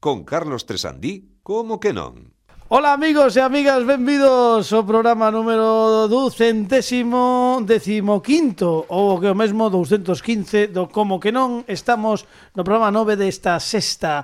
[0.00, 2.32] con Carlos Tresandí, como que non?
[2.72, 10.70] Ola amigos e amigas, benvidos ao programa número 215 decimoquinto ou que o mesmo 215
[10.70, 12.24] do Como que non estamos
[12.54, 14.22] no programa 9 desta sexta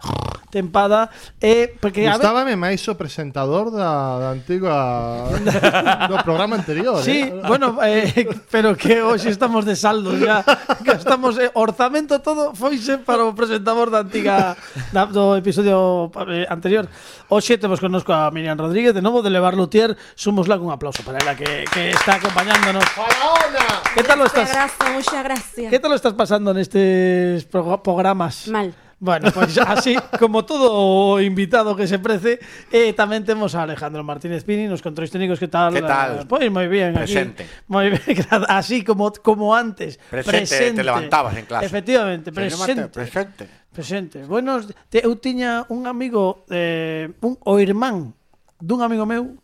[0.50, 1.10] tempada
[1.42, 2.60] e porque Gustábame ver...
[2.60, 5.26] máis o presentador da, da antiga
[6.10, 7.42] do programa anterior, Sí, eh?
[7.46, 10.44] bueno, eh, pero que hoxe estamos de saldo ya,
[10.84, 14.56] que estamos eh, orzamento todo foise para o presentador da antiga
[14.94, 16.88] da, do episodio eh, anterior.
[17.28, 21.18] Hoxe temos connosco a Miriam Rodríguez de novo de Levar Lutier, sumosla cun aplauso para
[21.18, 22.86] ela que, que está acompañándonos.
[22.94, 23.82] Faraona.
[23.94, 24.46] Que tal lo estás?
[24.48, 25.70] Muchas gracias, muchas gracias.
[25.70, 28.46] Que tal lo estás pasando nestes programas?
[28.48, 28.85] Mal.
[28.98, 32.40] Bueno, pois pues, así, como todo o invitado que se prece,
[32.72, 35.76] eh, tamén temos a Alejandro Martínez Pini nos controis técnicos, que tal?
[35.76, 36.24] Que tal?
[36.24, 37.44] Pois pues, moi bien Presente.
[37.44, 37.68] aquí.
[37.68, 38.00] Moi ben,
[38.48, 40.00] así como como antes.
[40.08, 40.80] Presente, presente.
[40.80, 41.68] te levantabas en clase.
[41.68, 42.88] Efectivamente, presente.
[42.88, 43.44] Presente.
[43.68, 44.24] Presente.
[44.24, 48.16] Bueno, te, eu tiña un amigo eh, un o irmán
[48.56, 49.36] dun amigo meu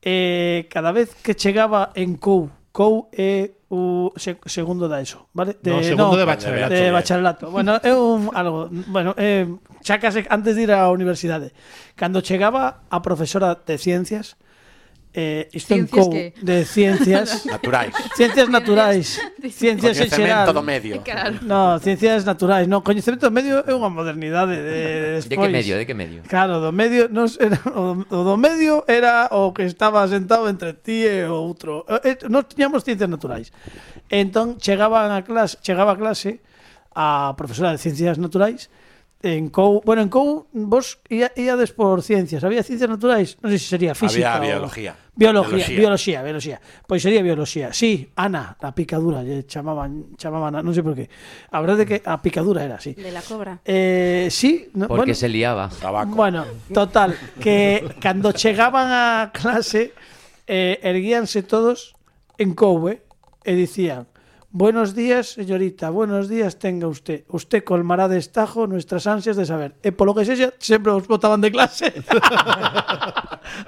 [0.00, 5.26] eh, cada vez que chegaba en Cou, Cou é eh, o se, segundo da eso,
[5.34, 5.58] vale?
[5.58, 6.74] De, no, segundo no, de bacharelato.
[6.74, 6.92] De eh.
[6.94, 7.44] bacharelato.
[7.50, 9.50] bueno, é un algo, bueno, eh,
[9.82, 11.50] xa case antes de ir á universidade.
[11.98, 14.38] Cando chegaba a profesora de ciencias,
[15.14, 16.34] eh, isto ciencias que...
[16.42, 17.94] de ciencias naturais.
[18.16, 19.20] Ciencias naturais.
[19.50, 20.52] ciencias en xeral.
[20.52, 21.00] do medio.
[21.06, 21.38] Claro.
[21.42, 25.78] No, ciencias naturais, non, coñecemento do medio é unha modernidade de de, De que medio,
[25.78, 26.20] de que medio?
[26.26, 30.74] Claro, do medio nos era o, o do medio era o que estaba sentado entre
[30.74, 31.86] ti e outro.
[31.86, 33.54] Eh, eh, nos tiñamos ciencias naturais.
[34.10, 36.42] Entón chegaban a clase, chegaba a clase
[36.94, 38.66] a profesora de ciencias naturais
[39.24, 43.56] en COU, bueno, en COU vos ia, iades por ciencias, había ciencias naturais, non sei
[43.56, 44.92] se sería física Había biología.
[45.16, 45.78] Biología, Biología.
[45.78, 46.58] biología, biología.
[46.84, 47.72] Pois sería biología.
[47.72, 51.08] Sí, Ana, a picadura, lle chamaban, chamaban, non sei por qué.
[51.48, 52.92] A verdade é que a picadura era así.
[52.92, 53.64] De la cobra.
[53.64, 55.72] Eh, sí, no, Porque bueno, se liaba.
[55.72, 56.12] Tabaco.
[56.12, 59.96] Bueno, total, que cando chegaban a clase
[60.44, 61.96] eh, erguíanse todos
[62.36, 63.00] en coue
[63.40, 64.04] e dicían
[64.56, 67.24] Buenos días, señorita, buenos días tenga usted.
[67.26, 69.74] Usted colmará de estajo nuestras ansias de saber.
[69.82, 71.90] Eh, e polo que sexa, sempre os botaban de clase.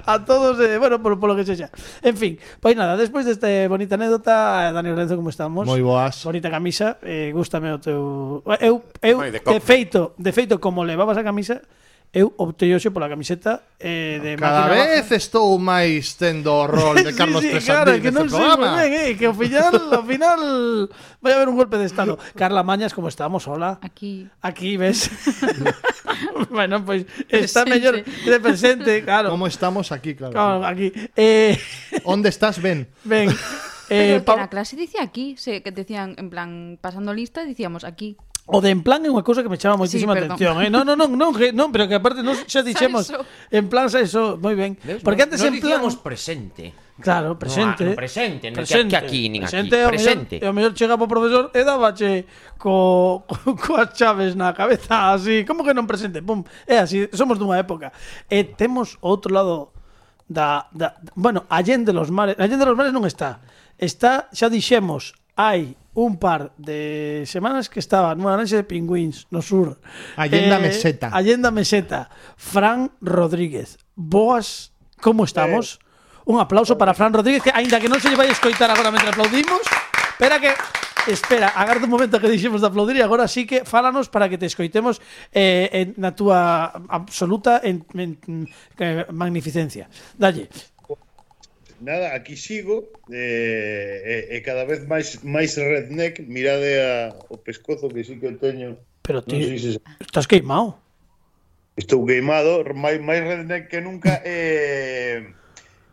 [0.07, 1.75] a todos, eh, bueno, por, polo que sexa.
[1.99, 5.67] En fin, pois nada, despois esta bonita anécdota, eh, Dani Lorenzo, como estamos?
[5.67, 6.23] Moi boas.
[6.23, 8.39] Bonita camisa, eh, gústame o teu...
[8.55, 11.67] Eh, eu, eu de, de feito, de feito, como levabas a camisa,
[12.15, 15.15] eu optei hoxe pola camiseta eh, de Cada máquina vez baja.
[15.19, 18.91] estou máis tendo o rol de Carlos sí, sí, claro, que non sei moi ben,
[18.95, 20.39] eh, que ao final, ao final
[21.21, 22.17] vai haber un golpe de estado.
[22.39, 23.45] Carla Mañas, como estamos?
[23.45, 23.77] Hola.
[23.83, 24.25] Aquí.
[24.41, 25.11] Aquí, ves?
[26.49, 27.69] bueno, pues está Presente.
[27.69, 29.29] mellor de presente, claro.
[29.29, 30.33] Como estamos aquí, claro.
[30.33, 30.91] Claro, aquí.
[31.15, 31.57] Eh,
[32.03, 32.87] Onde estás, ben?
[33.03, 33.29] ben.
[33.29, 33.37] Pero
[33.89, 37.87] Eh, que pa- na clase dice aquí, se, que decían, en plan, pasando lista, decíamos
[37.87, 38.17] aquí.
[38.47, 40.39] O de en plan é unha cousa que me chama moitísima sí, perdón.
[40.39, 40.71] atención, eh?
[40.71, 43.27] Non, non, non, non, que, non, pero que aparte non xa dixemos Salso.
[43.51, 44.79] en plan xa iso, moi ben.
[44.79, 45.03] ¿Ves?
[45.03, 46.71] Porque antes no, en plan presente.
[47.03, 47.83] Claro, presente.
[47.83, 50.35] No, no presente, presente, que aquí, nin presente, aquí, presente.
[50.39, 52.23] E o mellor chega o profesor e dábache
[52.55, 56.47] co, co, coas chaves na cabeza, así, como que non presente, pum.
[56.63, 57.91] É así, somos dunha época.
[58.31, 59.75] E temos outro lado
[60.23, 63.43] da, da bueno, Allende los Mares, Allende los Mares non está.
[63.75, 69.41] Está, xa dixemos, hai un par de semanas que estaba nunha ranxe de pingüins no
[69.41, 69.81] sur.
[70.13, 71.09] Allenda eh, Meseta.
[71.09, 72.13] Allenda Meseta.
[72.37, 73.81] Fran Rodríguez.
[73.97, 75.81] Boas, como estamos?
[75.81, 78.93] Eh, un aplauso para Fran Rodríguez, que aínda que non se lle vai escoitar agora
[78.93, 79.65] mentre aplaudimos,
[80.13, 80.53] espera que
[81.07, 84.35] Espera, agarda un momento que dixemos de aplaudir e agora sí que fálanos para que
[84.35, 84.99] te escoitemos
[85.31, 89.87] eh, en, na túa absoluta en, en, en, magnificencia.
[90.19, 90.51] Dalle
[91.81, 97.89] nada, aquí sigo eh, e, e cada vez máis máis redneck, mirade a, o pescozo
[97.89, 98.77] que sí que eu teño.
[99.03, 99.81] Pero ti no sé si se...
[100.01, 100.77] estás queimado.
[101.77, 105.33] Estou queimado, máis máis redneck que nunca eh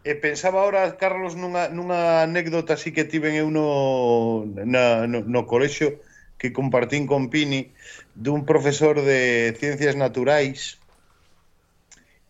[0.05, 5.49] e pensaba ahora, Carlos, nunha, nunha anécdota así que tiven eu no, na, no, no
[5.49, 5.97] colexio
[6.37, 7.73] que compartín con Pini
[8.13, 10.77] dun profesor de Ciencias Naturais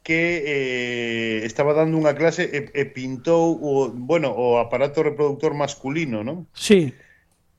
[0.04, 6.20] que eh, estaba dando unha clase e, e pintou o, bueno, o aparato reproductor masculino,
[6.20, 6.44] non?
[6.52, 6.92] Sí.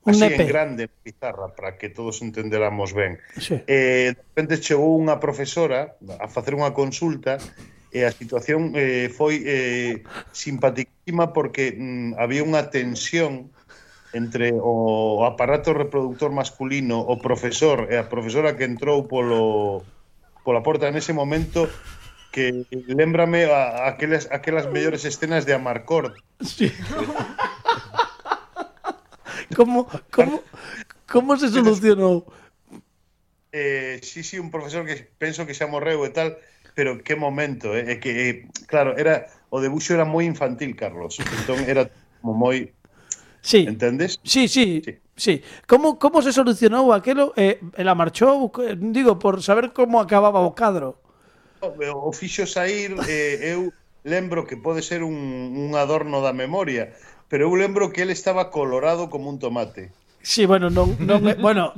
[0.06, 0.46] Un Así EP.
[0.46, 3.18] en grande, en pizarra, para que todos entenderamos ben.
[3.34, 3.58] Sí.
[3.66, 7.42] Eh, de repente chegou unha profesora a facer unha consulta
[7.90, 13.50] e a situación eh, foi eh, simpaticísima porque mm, había unha tensión
[14.14, 19.82] entre o aparato reproductor masculino, o profesor e a profesora que entrou polo,
[20.46, 21.66] pola porta en ese momento
[22.32, 26.14] que lembrame a, aquelas, aquelas mellores escenas de Amarcord.
[26.44, 26.72] Sí.
[29.56, 30.42] como, como,
[31.06, 32.26] como se solucionou?
[33.52, 36.36] Eh, sí, sí, un profesor que penso que xa morreu e tal,
[36.76, 38.34] pero que momento, eh, que eh,
[38.68, 41.16] claro, era o debuxo era moi infantil, Carlos.
[41.22, 41.88] Entón era
[42.20, 42.76] como moi
[43.46, 43.64] Sí.
[43.68, 44.18] Entendes?
[44.24, 44.82] Sí, sí.
[44.84, 44.98] sí.
[45.16, 47.32] Sí, como como se solucionou aquelo?
[47.40, 51.00] Eh, ela marchou, digo, por saber como acababa o cadro
[51.74, 53.72] o fixo sair, eh, eu
[54.04, 55.16] lembro que pode ser un,
[55.56, 56.94] un adorno da memoria,
[57.26, 59.90] pero eu lembro que ele estaba colorado como un tomate.
[60.22, 61.74] Sí, bueno, non, non bueno,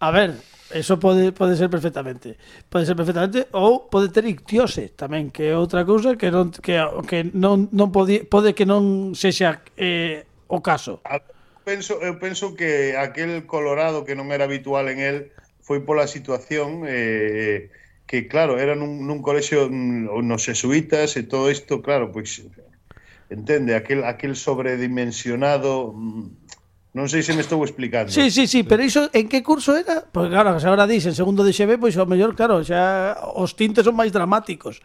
[0.00, 0.36] a ver,
[0.70, 2.36] Eso pode, pode ser perfectamente.
[2.68, 6.74] Pode ser perfectamente ou pode ter ictiose tamén, que é outra cousa que non que,
[7.06, 10.98] que non, non pode, pode que non sexa eh, o caso.
[11.06, 11.22] A,
[11.62, 15.16] penso, eu penso que aquel colorado que non era habitual en el
[15.62, 17.70] foi pola situación eh,
[18.06, 22.42] que claro, era nun, nun colexio mm, nos jesuitas e todo isto, claro, pois
[23.28, 26.46] entende, aquel aquel sobredimensionado mm,
[26.96, 28.08] Non sei se me estou explicando.
[28.08, 30.00] Sí, sí, sí, pero iso en que curso era?
[30.00, 33.84] Porque claro, se agora dicen segundo de XB, pois ao mellor, claro, xa os tintes
[33.84, 34.80] son máis dramáticos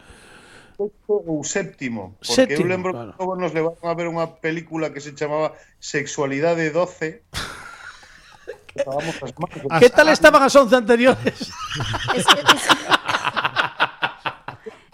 [0.75, 3.13] pois ou séptimo, porque séptimo, eu lembro claro.
[3.15, 7.23] que nos levaron a ver unha película que se chamaba Sexualidade 12.
[8.67, 8.81] que,
[9.81, 11.37] que tal estaban as 11 anteriores?
[12.17, 12.41] es que.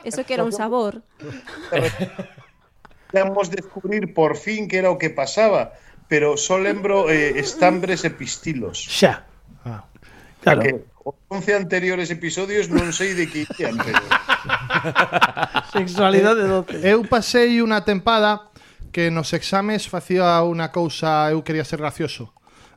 [0.07, 1.03] Eso que era un sabor.
[3.11, 5.75] Podíamos descubrir por fin que era o que pasaba,
[6.07, 8.79] pero só lembro eh, estambres e pistilos.
[8.87, 9.27] Xa.
[9.67, 9.83] Ah,
[10.39, 10.61] claro.
[10.63, 10.71] Que
[11.03, 13.99] os 11 anteriores episodios non sei de que ian, pero...
[15.75, 16.79] Sexualidade doce.
[16.83, 18.51] Eh, eu pasei unha tempada
[18.95, 22.31] que nos exames facía unha cousa, eu quería ser gracioso.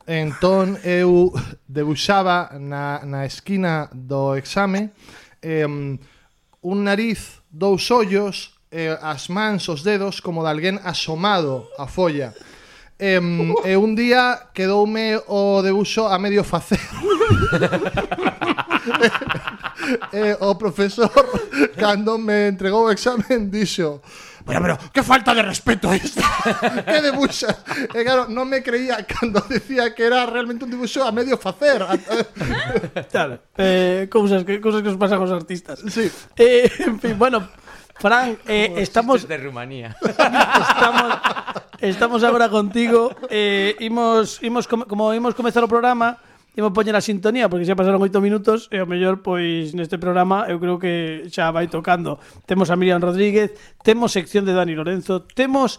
[0.07, 1.31] Entón eu
[1.71, 4.91] debuxaba na, na esquina do exame
[5.43, 5.67] eh,
[6.63, 12.35] un nariz, dous ollos, eh, as mans, os dedos, como de alguén asomado a folla.
[13.01, 13.17] E,
[13.65, 16.81] e un día quedoume o debuxo a medio facer.
[20.13, 21.11] e, o profesor,
[21.81, 24.05] cando me entregou o examen, dixo
[24.47, 26.23] Pero, pero, que falta de respeto esta
[26.87, 27.65] Que debuxa.
[27.93, 31.37] E eh, claro, non me creía cando decía que era realmente un dibuxo a medio
[31.37, 31.85] facer.
[33.11, 36.11] Claro, eh, cousas, que, cousas que os pasan aos artistas sí.
[36.37, 37.49] eh, En fin, bueno
[38.01, 39.95] Fran, eh, estamos de Rumanía.
[40.03, 41.19] Estamos
[41.81, 43.15] estamos agora contigo.
[43.29, 46.17] Eh, imos imos como imos comezar o programa,
[46.59, 50.51] Imos poñer a sintonía porque xa pasaron oito minutos e o mellor pois neste programa
[50.51, 52.19] eu creo que xa vai tocando.
[52.49, 53.55] Temos a Miriam Rodríguez,
[53.87, 55.79] temos sección de Dani Lorenzo, temos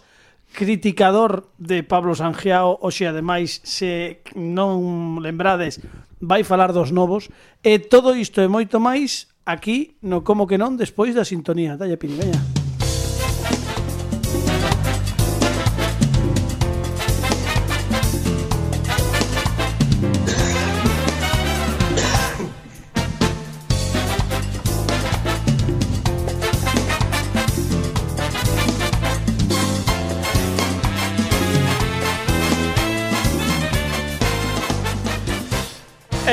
[0.52, 5.80] criticador de Pablo Sangiao, hoxe ademais se non lembrades
[6.22, 7.28] vai falar dos novos
[7.60, 11.76] e todo isto e moito máis aquí no como que non despois da sintonía.
[11.76, 12.61] Dalle pin, veña.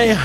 [0.01, 0.15] Eh,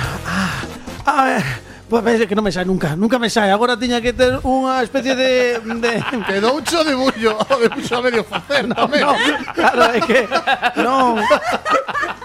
[1.05, 1.43] ah,
[1.89, 3.51] pues ves que non me sai nunca, nunca me sai.
[3.51, 5.59] Agora tiña que ter unha especie de...
[5.83, 5.93] de...
[6.31, 9.19] Quedou cho debullo O debuxo a medio facer No, tamén no,
[9.51, 10.31] claro, é que
[10.79, 11.19] non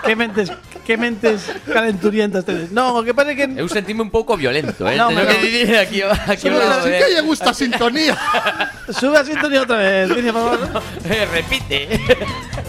[0.05, 0.53] que mentes,
[0.85, 2.69] que mentes calenturientas tedes.
[2.69, 4.93] Non, o que parece que Eu sentime un pouco violento, eh.
[4.93, 7.01] No, Teño pero- que dicir aquí, aquí lado, sí eh.
[7.01, 8.13] que lle gusta a sintonía
[8.93, 10.59] sube a sintonía outra vez, por favor.
[11.09, 11.97] Eh, repite.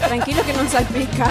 [0.01, 1.29] Tranquilo que non salpica.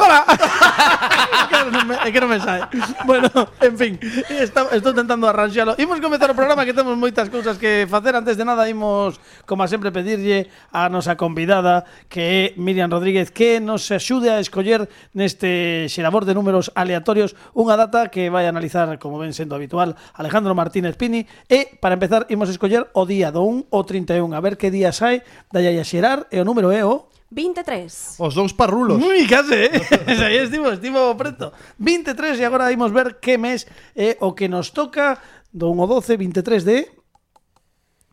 [0.00, 0.24] ¡Hola!
[2.04, 2.64] é que non me, me sae.
[3.04, 3.28] Bueno,
[3.60, 3.92] en fin,
[4.32, 5.76] está, estou tentando arranxalo.
[5.76, 8.16] Imos comezar o programa que temos moitas cousas que facer.
[8.16, 13.60] Antes de nada, imos, como sempre, pedirlle a nosa convidada, que é Miriam Rodríguez, que
[13.60, 19.20] nos axude a escoller neste xerabor de números aleatorios unha data que vai analizar, como
[19.20, 21.28] ven sendo habitual, Alejandro Martínez Pini.
[21.44, 24.32] E, para empezar, imos escoller o día do 1 ao 31.
[24.32, 25.20] A ver que día sai,
[25.52, 27.10] dai a xerar, e o número é o...
[27.30, 28.18] 23.
[28.18, 28.98] Os dous parrulos.
[28.98, 29.70] Ui, case, eh?
[30.26, 31.52] Aí estivo, estivo preto.
[31.78, 35.18] 23 e agora imos ver que mes é o que nos toca
[35.52, 36.78] do 1 ao 12, 23 de...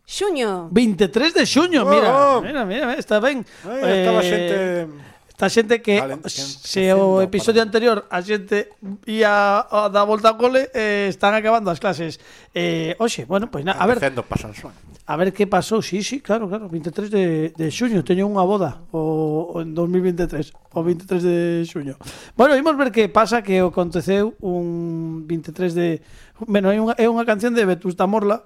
[0.05, 0.69] Xuño.
[0.71, 2.09] 23 de xuño, oh, mira.
[2.13, 2.41] Oh.
[2.41, 3.43] Mira, mira, está ben.
[3.65, 4.57] Ay, eh, estaba xente...
[5.37, 7.69] Esta xente que se o episodio para...
[7.69, 8.73] anterior a xente
[9.05, 12.17] ia a, da volta ao cole eh, están acabando as clases.
[12.57, 14.01] Eh, oxe, bueno, pois pues, na, a ver.
[14.01, 14.73] Facendo pasar son.
[15.07, 18.83] A ver que pasou, sí, sí, claro, claro 23 de, de xuño, teño unha boda
[18.91, 21.95] o, o en 2023 O 23 de xuño
[22.35, 25.87] Bueno, imos ver que pasa que aconteceu un 23 de...
[26.43, 28.43] Bueno, é unha, é unha canción de Vetusta Morla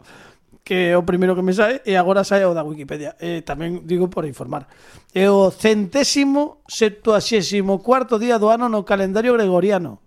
[0.61, 3.17] que é o primeiro que me sae e agora sae o da Wikipedia.
[3.17, 4.69] Eh, tamén digo por informar.
[5.09, 9.97] É o centésimo septuaxésimo cuarto día do ano no calendario gregoriano.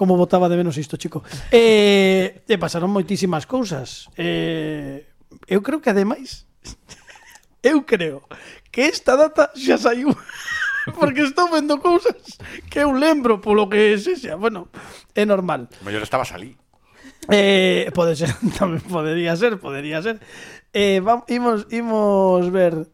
[0.00, 1.20] como botaba de menos isto, chico.
[1.52, 4.08] E, e pasaron moitísimas cousas.
[4.16, 5.04] E,
[5.44, 6.48] eu creo que ademais
[7.60, 8.24] eu creo
[8.72, 10.08] que esta data xa saiu
[10.96, 12.16] porque estou vendo cousas
[12.72, 14.72] que eu lembro polo que é xa, bueno,
[15.12, 15.68] é normal.
[15.84, 16.56] Mellor estaba salí.
[17.28, 20.16] Eh, pode ser, tamén podería ser, podería ser.
[20.72, 22.88] Eh, vamos, imos, imos ver,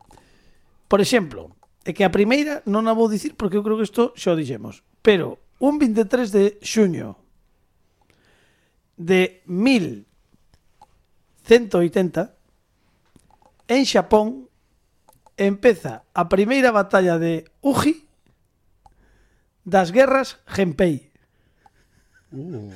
[0.90, 1.54] por exemplo,
[1.86, 4.38] é que a primeira non a vou dicir porque eu creo que isto xa o
[4.38, 7.16] dixemos, pero un 23 de xuño
[8.96, 12.34] de 1180
[13.68, 14.48] en Xapón
[15.36, 18.08] empeza a primeira batalla de Uji
[19.64, 21.10] das guerras Genpei.
[22.32, 22.72] Uh.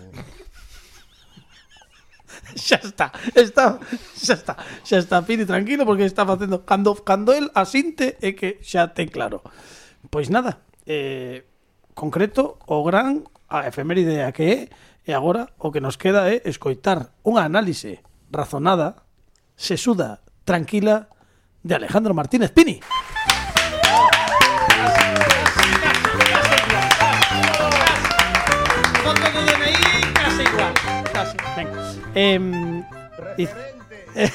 [2.56, 3.78] xa está, está,
[4.16, 8.58] xa está, xa está, Piri tranquilo porque está facendo cando cando el asinte é que
[8.60, 9.42] xa ten claro.
[10.10, 11.46] Pois nada, eh
[12.00, 14.58] concreto o gran a efeméride a que é
[15.04, 18.00] e agora o que nos queda é escoitar unha análise
[18.32, 19.04] razonada,
[19.52, 21.12] sesuda, tranquila
[21.60, 22.80] de Alejandro Martínez Pini.
[32.16, 32.80] Ben,
[34.16, 34.32] eh,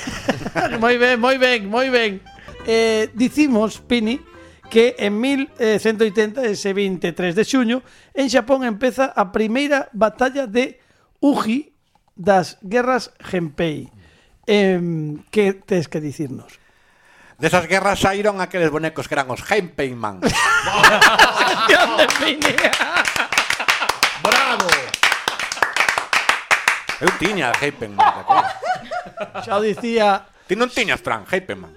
[0.77, 2.21] moi ben, moi ben, moi ben.
[2.69, 4.21] Eh, dicimos, Pini,
[4.69, 10.79] que en 1180 eh, ese 23 de xuño en Xapón empeza a primeira batalla de
[11.21, 11.73] Uji
[12.15, 13.91] das guerras Genpei.
[14.47, 14.79] Eh,
[15.31, 16.59] que tes que dicirnos?
[17.37, 20.21] Desas guerras saíron aqueles bonecos que eran os Genpei Man.
[24.23, 24.69] Bravo!
[27.03, 28.07] Eu tiña Genpei Man,
[29.43, 30.23] Xa dicía...
[30.47, 31.75] Ti non tiñas, Fran, Genpei Man.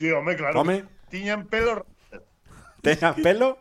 [0.00, 0.64] Tío, home, claro.
[0.64, 0.88] Home.
[1.12, 1.89] Tiñan pelo
[2.82, 3.58] Teñan pelo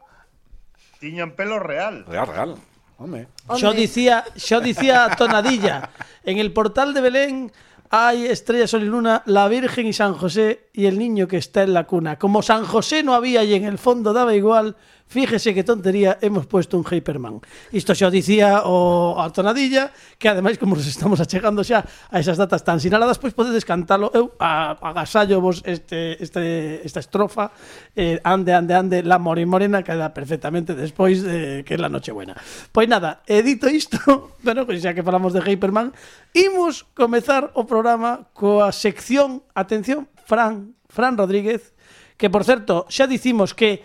[1.00, 2.06] tiñan pelo real.
[2.08, 2.56] real, real.
[2.98, 3.28] Home.
[3.56, 5.90] Xo dicía, xo dicía Tonadilla.
[6.24, 7.52] En el portal de Belén
[7.90, 11.64] hay estrella, sol y luna, la Virgen y San José y el niño que está
[11.64, 12.18] en la cuna.
[12.18, 16.46] Como San José no había y en el fondo daba igual, fíjese qué tontería, hemos
[16.46, 17.42] puesto un Hyperman.
[17.74, 22.64] Isto xa dicía o Artonadilla, que ademais como nos estamos achegando xa a esas datas
[22.64, 27.52] tan sinaladas, pois podedes cantalo eu a, agasallo vos este, este, esta estrofa
[27.92, 31.92] eh, ande, ande, ande, la mori morena queda perfectamente despois de eh, que é la
[31.92, 32.40] noche buena.
[32.72, 34.00] Pois nada, he dito isto,
[34.48, 35.92] bueno, pois xa que falamos de Hyperman,
[36.32, 41.74] imos comezar o programa coa sección, atención, Fran, Fran Rodríguez,
[42.22, 43.82] que por certo, xa dicimos que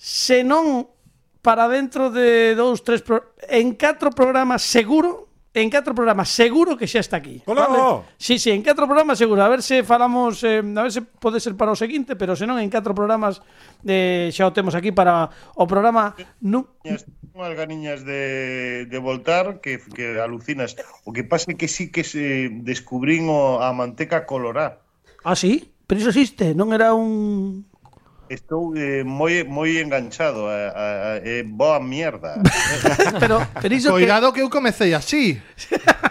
[0.00, 0.88] se non
[1.44, 3.36] para dentro de dous, tres pro...
[3.52, 7.44] en catro programas seguro En catro programas, seguro que xa está aquí.
[7.44, 8.08] Hola, Vale?
[8.16, 9.44] Sí, sí, en catro programas seguro.
[9.44, 12.56] A ver se falamos, eh, a ver se pode ser para o seguinte, pero senón
[12.56, 13.44] en catro programas
[13.84, 16.16] eh, xa o temos aquí para o programa...
[16.40, 16.72] Nu...
[17.36, 20.72] Unhas ganiñas de, de voltar que, que alucinas.
[21.04, 24.81] O que pasa é que sí que se descubrín o, a manteca colorá.
[25.24, 25.72] Ah, sí?
[25.86, 27.62] Pero iso existe, non era un...
[28.32, 32.40] Estou eh, moi moi enganchado a, a, a, a boa mierda.
[33.22, 34.40] pero, pero iso Coidado que...
[34.40, 35.36] que eu comecei así.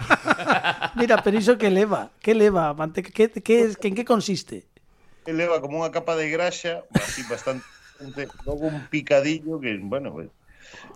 [0.99, 2.13] Mira, pero iso que leva?
[2.21, 2.77] Que leva?
[2.77, 3.01] Mante...
[3.01, 4.69] Que, que, que, en que consiste?
[5.25, 7.65] Que leva como unha capa de graxa, así bastante...
[8.45, 10.29] logo un picadillo que, bueno, pues,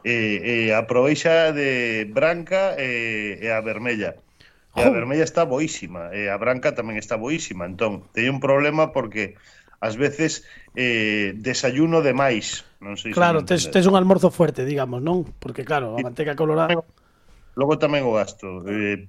[0.03, 4.17] eh, eh, aproveixa de branca eh, e a vermella.
[4.75, 7.63] E a vermella está boísima, e a branca tamén está boísima.
[7.63, 9.39] Entón, teño un problema porque
[9.79, 10.43] ás veces
[10.75, 12.67] eh, desayuno demais.
[12.83, 15.23] Non sei claro, se tes, tes un almorzo fuerte, digamos, non?
[15.39, 16.75] Porque claro, a manteca colorada...
[17.55, 18.67] Logo tamén o gasto.
[18.67, 19.07] Eh,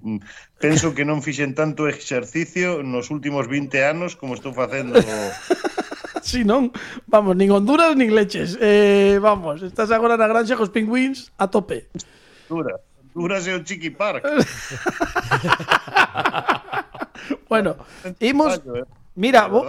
[0.62, 4.94] penso que non fixen tanto exercicio nos últimos 20 anos como estou facendo
[6.22, 6.70] si sí, non,
[7.10, 8.54] vamos, nin Honduras nin leches.
[8.62, 11.90] Eh, vamos, estás agora na granxa cos pingüins a tope.
[12.46, 12.85] Dura.
[13.16, 14.20] Dúrase o Chiqui Park.
[17.48, 17.80] bueno,
[18.20, 18.60] imos
[19.16, 19.64] Mira, bo,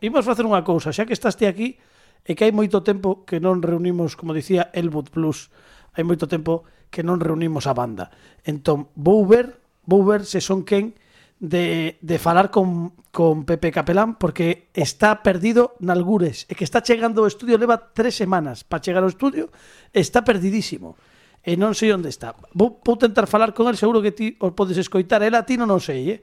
[0.00, 1.76] imos facer unha cousa, xa que estás ti aquí
[2.24, 5.52] e que hai moito tempo que non reunimos, como dicía Elwood Plus,
[5.92, 8.08] hai moito tempo que non reunimos a banda.
[8.48, 10.96] Entón, vou ver, vou ver se son quen
[11.36, 17.20] de, de falar con, con Pepe Capelán porque está perdido nalgures e que está chegando
[17.20, 19.52] ao estudio leva tres semanas para chegar ao estudio
[19.92, 20.98] está perdidísimo
[21.42, 22.34] e non sei onde está.
[22.52, 25.22] Vou, vou tentar falar con el, seguro que ti o podes escoitar.
[25.22, 26.18] Ela a ti non o sei, eh?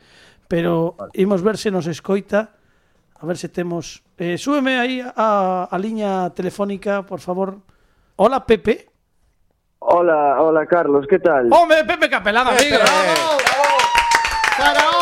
[0.48, 1.12] pero vale.
[1.16, 2.56] imos ver se nos escoita.
[3.16, 4.04] A ver se temos...
[4.20, 7.64] Eh, súbeme aí a, a liña telefónica, por favor.
[8.18, 8.92] Hola, Pepe.
[9.80, 11.52] Hola, hola, Carlos, que tal?
[11.52, 12.76] Home, Pepe Capelán, amigo.
[12.76, 13.38] Bravo,
[14.58, 14.95] bravo.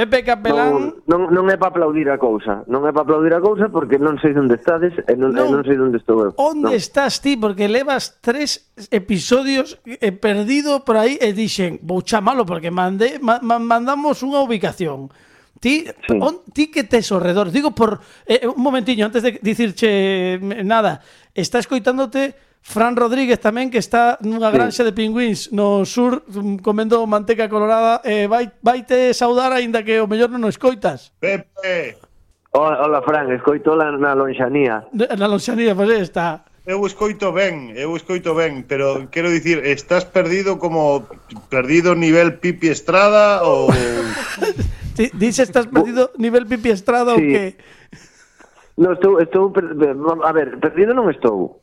[0.00, 1.04] Pepe Capelán...
[1.04, 2.64] Non, non, non é para aplaudir a cousa.
[2.72, 5.52] Non é para aplaudir a cousa porque non sei onde estades e non, non, e
[5.52, 6.32] non sei onde estou eu.
[6.40, 6.80] Onde non.
[6.80, 7.36] estás ti?
[7.36, 13.44] Porque levas tres episodios e perdido por aí e dixen, vou chamalo porque mandé, ma,
[13.44, 15.12] ma, mandamos unha ubicación.
[15.60, 16.16] Ti, sí.
[16.16, 20.64] on, ti que tes ao redor, digo por eh, un momentiño antes de dicirche mm,
[20.64, 21.04] nada,
[21.36, 27.02] está escoitándote Fran Rodríguez tamén que está nunha granxa de pingüins no sur mm, comendo
[27.08, 31.16] manteca colorada eh, vai, vaite saudar aínda que o mellor non o escoitas.
[31.18, 31.96] Pepe.
[32.52, 34.86] Hola, hola Fran, escoito la, na lonxanía.
[34.92, 36.44] Na lonxanía, pois pues, está.
[36.68, 41.08] Eu escoito ben, eu escoito ben, pero quero dicir, estás perdido como
[41.48, 43.72] perdido nivel Pipi Estrada ou
[45.16, 47.18] Dices estás perdido nivel Pipi Estrada sí.
[47.18, 47.44] ou que
[48.80, 49.52] No, estou, estou,
[50.24, 51.59] a ver, perdido non estou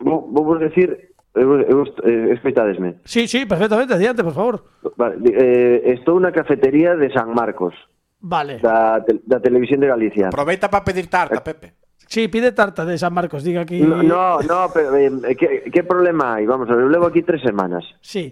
[0.00, 3.00] vou, vou decir Eu, eu, eh, escoitadesme.
[3.04, 4.64] Sí, sí, perfectamente, adiante, por favor.
[4.96, 7.74] Vale, eh, estou na cafetería de San Marcos.
[8.22, 8.62] Vale.
[8.62, 10.28] Da, te, da Televisión de Galicia.
[10.28, 11.74] Aproveita para pedir tarta, eh, Pepe.
[12.06, 13.82] Sí, pide tarta de San Marcos, diga aquí.
[13.82, 16.46] No, no, no pero eh, eh ¿qué, ¿qué problema hai?
[16.46, 17.82] Vamos, eu levo aquí tres semanas.
[18.00, 18.30] Sí.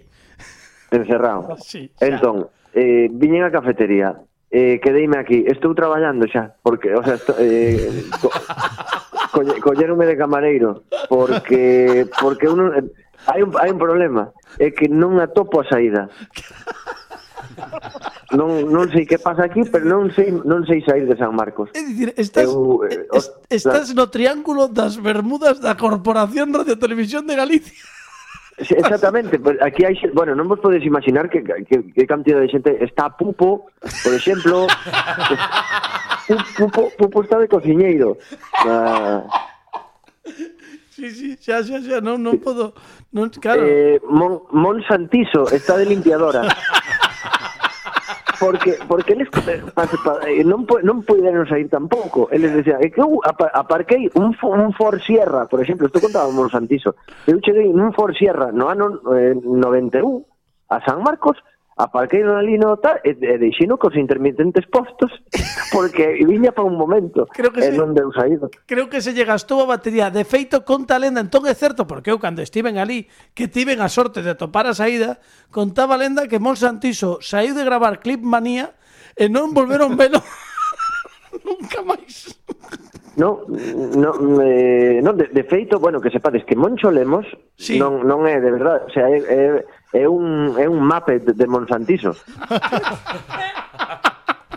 [0.89, 1.57] Encerrado.
[1.59, 1.91] Sí.
[1.99, 2.07] Xa.
[2.07, 4.15] Entón, eh, viñen a cafetería,
[4.47, 8.07] eh, quedeime aquí, estou traballando xa, porque, o sea, estou, eh,
[9.33, 12.69] colle, colleronme de camareiro porque porque uno
[13.27, 16.11] hai un, hai un problema, é que non atopo a saída.
[18.33, 21.69] Non, non sei que pasa aquí, pero non sei non sei sair de San Marcos.
[21.77, 27.29] É dicir, estás Eu, eh, est, estás no triángulo das Bermudas da Corporación Radio Televisión
[27.29, 27.77] de Galicia.
[28.61, 32.69] Sí, exactamente, aquí hai bueno, non vos podes imaginar que, que, que cantidad de xente
[32.85, 34.69] está Pupo, por exemplo,
[36.57, 38.21] Pupo, Pupo está de cociñeiro.
[38.61, 39.25] Ah,
[40.93, 42.77] Sí, sí, xa, xa, xa, non, non podo...
[43.09, 43.65] Non, claro.
[43.65, 46.45] Eh, Mon, Mon Santiso está de limpiadora.
[48.43, 49.87] Porque porque eles pa,
[50.27, 52.27] eh, non non puderon sair tampouco.
[52.27, 56.35] Eles decían, é que eu apa, aparquei un, un Ford Sierra, por exemplo, estou contando
[56.35, 56.99] Mon Santiso.
[57.23, 60.27] Eu cheguei nun Ford Sierra no ano eh, 91
[60.75, 61.39] a San Marcos,
[61.77, 65.09] aparqueiro ali no tal e, e deixino cos intermitentes postos
[65.73, 68.53] porque viña para un momento creo que e se, non deu saído.
[68.69, 70.13] Creo que se lle gastou a batería.
[70.13, 73.81] De feito, conta a lenda, entón é certo, porque eu cando estiven ali, que tiven
[73.81, 75.17] a sorte de topar a saída,
[75.49, 78.77] contaba a lenda que Mon Santiso saiu de gravar Clip Manía
[79.17, 80.21] e non volveron velo
[81.47, 82.37] nunca máis.
[83.15, 87.77] No, no, eh, non, de, de feito, bueno, que sepades que Moncho Lemos sí.
[87.77, 89.45] non, non é de verdade, o sea, é, é
[89.93, 92.17] é un, é un mape de Monsantiso.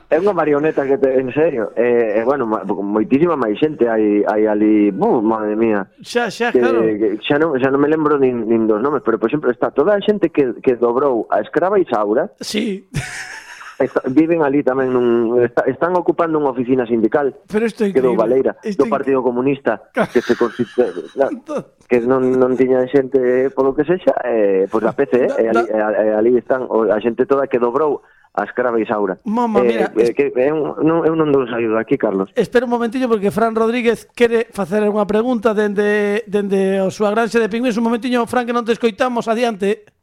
[0.09, 3.85] é unha marioneta que te, en serio, e, eh, eh, bueno, ma, moitísima máis xente
[3.91, 5.85] hai, hai ali, buh, madre mía.
[6.01, 6.81] Xa, xa, que, claro.
[6.81, 9.75] Que, xa, non, xa non me lembro nin, nin dos nomes, pero por exemplo está
[9.75, 12.33] toda a xente que, que dobrou a escrava Isaura.
[12.41, 12.89] Sí.
[13.79, 18.17] está, viven ali tamén nun, está, están ocupando unha oficina sindical Pero isto que do
[18.17, 21.13] Valeira, do Partido Comunista que se constitue
[21.91, 25.49] que non, non tiña xente eh, polo que sexa, eh, pois pues a PC eh,
[25.51, 28.03] ali, eh, ali están a xente toda que dobrou
[28.37, 29.19] a escrava Isaura.
[29.25, 29.93] Mama, eh, mira...
[29.97, 32.29] Eh, que, eh, non, eu non dou saído aquí, Carlos.
[32.37, 37.41] Espera un momentiño porque Fran Rodríguez quere facer unha pregunta dende, dende a súa granxa
[37.41, 37.81] de pingüins.
[37.81, 39.25] Un momentiño, Fran, que non te escoitamos.
[39.25, 39.96] Adiante.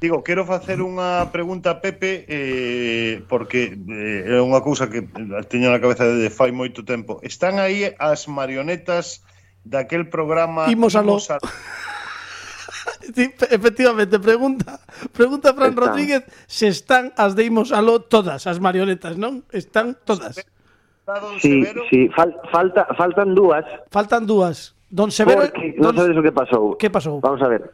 [0.00, 5.04] Digo, quero facer unha pregunta a Pepe eh, porque eh, é unha cousa que
[5.52, 7.20] teño na cabeza desde fai moito tempo.
[7.20, 9.20] Están aí as marionetas
[9.60, 11.20] daquel programa Imos a lo...
[11.20, 11.36] Imos a...
[13.14, 14.80] sí, efectivamente, pregunta
[15.12, 15.84] pregunta Fran están.
[15.84, 19.44] Rodríguez se están as de Imos Aló todas as marionetas, non?
[19.52, 20.40] Están todas.
[20.40, 21.84] Está don sí, Severo?
[21.92, 23.68] sí, Fal falta, faltan dúas.
[23.92, 24.72] Faltan dúas.
[24.88, 25.44] Don Severo...
[25.44, 26.08] Porque, non don...
[26.08, 26.64] o que pasou.
[26.80, 27.20] Que pasou?
[27.20, 27.68] Vamos a ver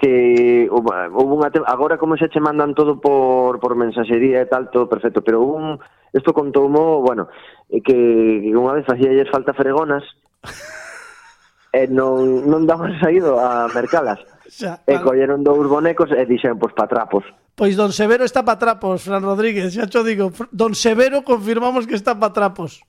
[0.00, 4.88] que houve unha agora como xa che mandan todo por, por mensaxería e tal, todo
[4.88, 5.76] perfecto, pero un
[6.16, 7.28] isto contoumo, bueno,
[7.68, 10.02] que, que unha vez facía ayer falta fregonas
[11.76, 14.18] e non, non daban saído a mercalas.
[14.48, 17.22] Xa, e colleron dous bonecos e dixen, pois, pa trapos.
[17.52, 20.32] Pois Don Severo está pa trapos, Fran Rodríguez, xa cho digo.
[20.48, 22.80] Don Severo confirmamos que está pa trapos.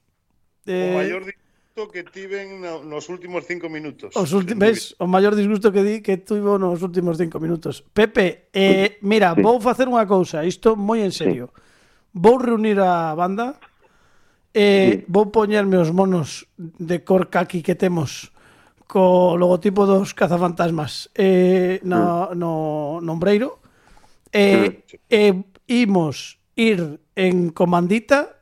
[0.63, 0.95] Eh...
[0.95, 1.21] O maior
[1.82, 4.15] disgusto que tiven no, nos últimos cinco minutos.
[4.15, 7.82] Os últimos, ves, o maior disgusto que di que tivo nos últimos cinco minutos.
[7.94, 9.41] Pepe, eh, mira, sí.
[9.41, 11.50] vou facer unha cousa, isto moi en serio.
[11.50, 12.22] Sí.
[12.22, 13.58] Vou reunir a banda,
[14.54, 15.06] eh, sí.
[15.08, 18.30] vou poñerme os monos de cor caqui que temos
[18.86, 22.38] co logotipo dos cazafantasmas eh, no, sí.
[22.38, 22.52] no,
[23.00, 23.63] no ombreiro,
[24.36, 25.00] eh, sí.
[25.10, 25.36] eh,
[25.72, 28.40] imos ir en comandita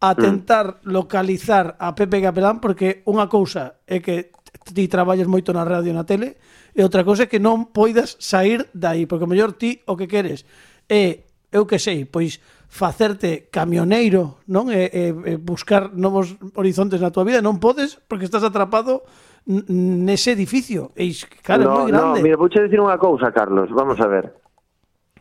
[0.00, 0.20] a mm.
[0.20, 4.32] tentar localizar a Pepe Capelán porque unha cousa é que
[4.72, 6.40] ti traballas moito na radio e na tele
[6.72, 10.08] e outra cousa é que non poidas sair dai, porque o mellor ti o que
[10.08, 10.48] queres
[10.88, 14.70] é, eu que sei, pois facerte camioneiro, non?
[14.70, 19.02] E, e, e buscar novos horizontes na tua vida, non podes porque estás atrapado
[19.46, 20.94] nese edificio.
[20.94, 21.10] E
[21.42, 22.18] claro, no, é moi grande.
[22.18, 24.30] No, mira, vouche dicir unha cousa, Carlos, vamos a ver.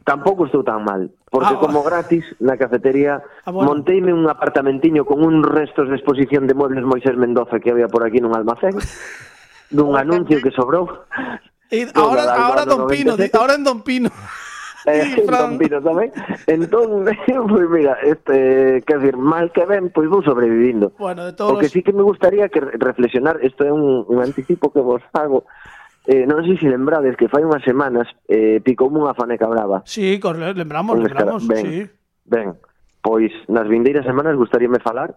[0.09, 3.77] Tampouco estou tan mal, porque ah, como gratis na cafetería ah, bueno.
[3.77, 8.01] monteime un apartamentiño con un restos de exposición de muebles Moisés Mendoza que había por
[8.01, 8.73] aquí nun almacén,
[9.69, 11.05] dun anuncio que sobrou.
[11.69, 14.09] E agora, agora Don Pino, agora en Don Pino.
[14.85, 15.41] Eh, Fran...
[15.41, 16.09] Don Pino tamén.
[16.47, 20.95] Entón, pues mira, este, quer decir, mal que ben, pois pues vou sobrevivindo.
[20.97, 21.53] Bueno, de todos...
[21.53, 25.03] O que sí que me gustaría que reflexionar, isto é un, un anticipo que vos
[25.13, 25.45] hago,
[26.07, 29.83] Eh, non sei se lembrades que fai unhas semanas eh, picoume unha faneca brava.
[29.83, 30.15] Sí,
[30.55, 31.77] lembramos, Un lembramos, ben, sí.
[32.25, 32.55] Ben,
[33.03, 35.13] pois nas vindeiras semanas gustaríame falar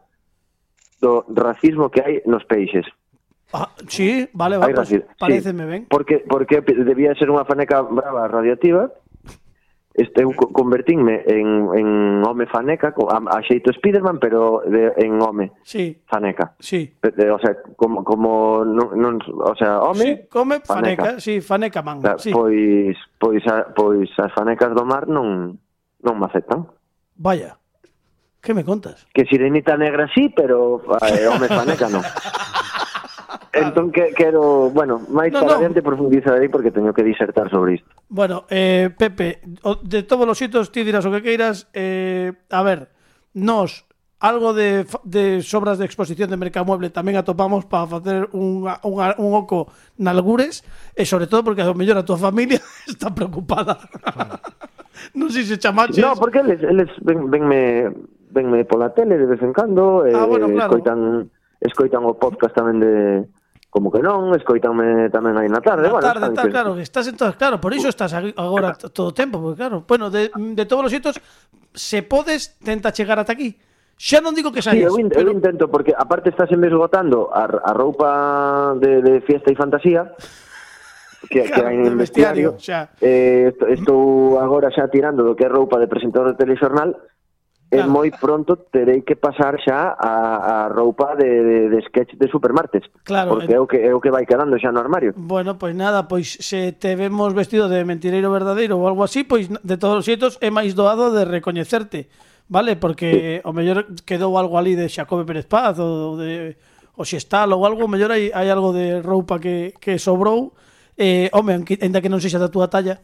[1.02, 2.86] do racismo que hai nos peixes.
[3.52, 5.82] Ah, sí, vale, vale, pues, pareceme sí, ben.
[5.86, 8.88] Porque, porque debía ser unha faneca brava radioactiva,
[9.94, 15.52] este eu convertinme en, en home faneca a, a xeito Spiderman pero de, en home
[15.62, 16.00] sí.
[16.06, 16.96] faneca sí.
[17.02, 21.20] De, o sea como, como non, non, o sea home sí, come faneca, faneca.
[21.20, 22.32] Sí, faneca man da, sí.
[22.32, 25.60] pois, pois, a, pois as fanecas do mar non
[26.00, 26.64] non me aceptan
[27.20, 27.60] vaya
[28.40, 29.04] que me contas?
[29.12, 32.00] que sirenita negra sí pero eh, home faneca non
[33.52, 35.58] Entón que, quero, bueno, máis no, para no.
[35.60, 37.92] adiante profundizarei porque teño que disertar sobre isto.
[38.08, 39.44] Bueno, eh, Pepe,
[39.84, 42.88] de todos os xitos ti dirás o que queiras, eh, a ver,
[43.36, 43.84] nos
[44.22, 49.30] algo de, de sobras de exposición de Mercamueble tamén atopamos para facer un, un, un
[49.36, 50.64] oco nalgures
[50.96, 53.76] e eh, sobre todo porque ao mellor a tua familia está preocupada.
[55.18, 56.00] Non sei se chamaches.
[56.00, 57.90] No, porque eles, eles ven, venme,
[58.30, 60.72] venme pola tele de vez en cando, ah, eh, bueno, claro.
[60.72, 61.28] escoitan,
[61.60, 63.26] escoitan o podcast tamén de,
[63.72, 65.88] como que non, escoitanme tamén aí na tarde.
[65.88, 66.52] Na bueno, tarde, está, que...
[66.52, 69.88] claro, que estás en todas, claro, por iso estás agora todo o tempo, porque claro,
[69.88, 71.16] bueno, de, de todos os xeitos,
[71.72, 73.56] se podes, tenta chegar ata aquí.
[73.96, 74.92] Xa non digo que saias.
[74.92, 75.32] Sí, eu, in, pero...
[75.32, 80.12] eu intento, porque aparte estás en esgotando a, a roupa de, de fiesta e fantasía,
[81.32, 82.92] que, claro, que hai en vestiario, vestiario xa.
[83.00, 86.92] Eh, estou agora xa tirando do que é roupa de presentador de telexornal,
[87.72, 87.88] claro.
[87.88, 92.28] e moi pronto terei que pasar xa a, a roupa de, de, de sketch de
[92.28, 92.84] supermartes.
[93.08, 93.32] Claro.
[93.32, 95.16] Porque é o que, é o que vai quedando xa no armario.
[95.16, 99.48] Bueno, pois nada, pois se te vemos vestido de mentireiro verdadeiro ou algo así, pois
[99.48, 102.12] de todos os xeitos é máis doado de recoñecerte.
[102.52, 103.48] Vale, porque sí.
[103.48, 106.60] o mellor quedou algo ali de Xacobe Pérez Paz ou de
[106.96, 110.52] o Xestal ou algo, o mellor hai, hai algo de roupa que, que sobrou.
[110.92, 113.00] Eh, home, aunque, ainda que non sexa da túa talla,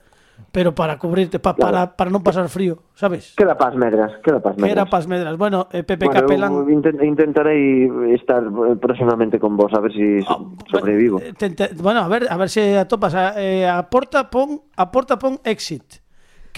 [0.53, 1.73] pero para cubrirte, pa, claro.
[1.73, 3.37] para, para non pasar frío, sabes?
[3.37, 4.75] Queda pas medras, queda pas medras.
[4.75, 5.35] Queda pas medras.
[5.37, 6.53] Bueno, eh, Pepe bueno, Capelán...
[6.71, 11.21] Intent, intentarei estar eh, próximamente con vos, a ver si oh, sobrevivo.
[11.21, 14.61] Eh, te- bueno, a ver, a ver se si atopas a, eh, a porta pon,
[14.77, 16.01] a porta pon exit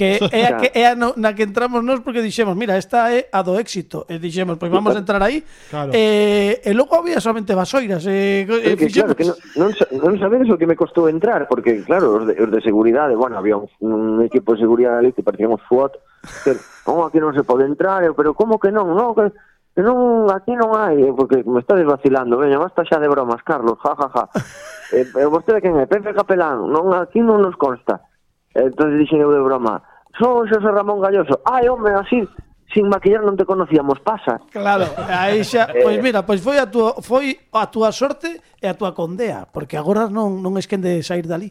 [0.01, 3.13] que é a, que, é a no, na que entramos nós porque dixemos, mira, esta
[3.13, 4.09] é a do éxito.
[4.09, 5.45] E dixemos, pois vamos a entrar aí.
[5.69, 5.93] Claro.
[5.93, 8.09] Eh, e logo había solamente vasoiras.
[8.09, 9.13] Eh, eh, que, fixemos...
[9.13, 9.69] claro, que non, non,
[10.01, 13.37] non sabedes o que me costou entrar, porque claro, os de, os de seguridade, bueno,
[13.37, 16.01] había un, un equipo de seguridade ali que parecían un SWAT,
[16.49, 19.29] que, como aquí non se pode entrar, eu, pero como que non, non, que,
[19.77, 23.77] que non, aquí non hai, porque me está desvacilando, veña, basta xa de bromas, Carlos,
[23.85, 24.25] ja, ja, ja.
[24.97, 25.85] eh, vostede quen é?
[25.85, 28.01] Pepe Capelán, non, aquí non nos consta.
[28.55, 29.83] Entonces dixen eu de broma,
[30.19, 31.41] Son Xosé Ramón Galloso.
[31.45, 32.27] Ai, home, así,
[32.75, 34.39] sin maquillar non te conocíamos, pasa.
[34.55, 36.03] Claro, aí xa, pois eh.
[36.03, 40.07] mira, pois foi a túa foi a túa sorte e a túa condea, porque agora
[40.07, 41.51] non non es quen de sair dali.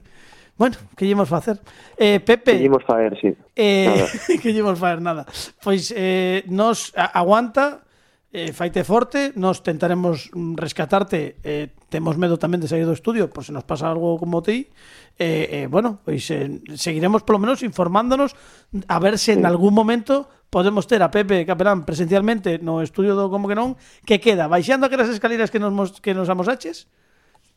[0.60, 1.56] Bueno, que lle imos facer?
[1.95, 2.52] Eh, Pepe...
[2.52, 3.32] Que lle imos facer, sí.
[3.56, 4.12] Eh, nada.
[4.43, 5.24] que lle imos facer, nada.
[5.63, 7.88] Pois eh, nos aguanta,
[8.32, 13.34] eh, faite forte, nos tentaremos mm, rescatarte, eh, temos medo tamén de sair do estudio,
[13.34, 14.70] por se nos pasa algo como ti,
[15.18, 18.38] eh, eh, bueno, pois eh, seguiremos polo menos informándonos
[18.86, 23.34] a ver se en algún momento podemos ter a Pepe Capelán presencialmente no estudio do
[23.34, 23.74] Como que non,
[24.06, 26.86] que queda baixando aquelas escaleras que nos, que nos amosaches,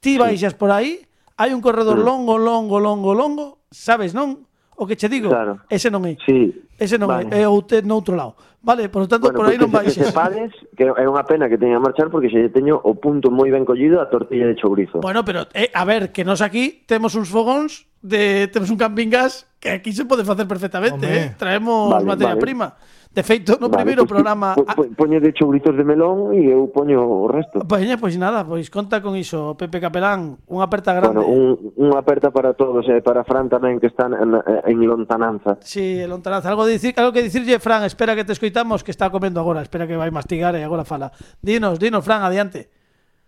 [0.01, 1.05] ti baixas por aí,
[1.37, 4.49] hai un corredor longo, longo, longo, longo, sabes non?
[4.83, 5.63] O que che digo, claro.
[5.71, 6.19] ese non é.
[6.27, 6.51] Sí.
[6.75, 7.31] Ese non vale.
[7.31, 8.35] é, é ou te outro lado.
[8.59, 9.95] Vale, por lo tanto, bueno, por aí non vais.
[9.95, 13.47] Que sepades, que é unha pena que teña marchar porque se teño o punto moi
[13.55, 14.99] ben collido a tortilla de chourizo.
[14.99, 19.07] Bueno, pero, eh, a ver, que nos aquí temos uns fogóns, de, temos un camping
[19.07, 21.23] gas que aquí se pode facer perfectamente, Home.
[21.31, 21.35] eh?
[21.39, 22.43] traemos vale, materia vale.
[22.43, 22.75] prima.
[23.13, 24.57] De feito, no vale, primeiro pues, programa...
[24.57, 27.61] Po, ah po, poñede chouritos de melón e eu poño o resto.
[27.61, 31.21] Pois pues, pues nada, pois conta con iso, Pepe Capelán, unha aperta grande.
[31.21, 34.79] Bueno, un, unha aperta para todos, e eh, para Fran tamén, que están en, en
[34.81, 35.61] lontananza.
[35.61, 36.49] Sí, en lontananza.
[36.49, 39.61] Algo, de dicir, algo que dicirlle, Fran, espera que te escoitamos, que está comendo agora,
[39.61, 41.13] espera que vai mastigar e agora fala.
[41.45, 42.73] Dinos, dinos, Fran, adiante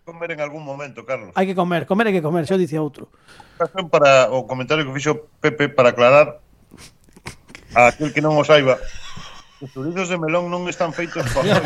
[0.05, 1.33] comer en algún momento, Carlos.
[1.33, 3.09] Hai que comer, comer hai que comer, xo dicía outro.
[3.89, 6.45] Para o comentario que fixo Pepe para aclarar
[7.73, 8.77] a aquel que non o saiba,
[9.65, 11.49] Os chorizos de melón non están feitos para...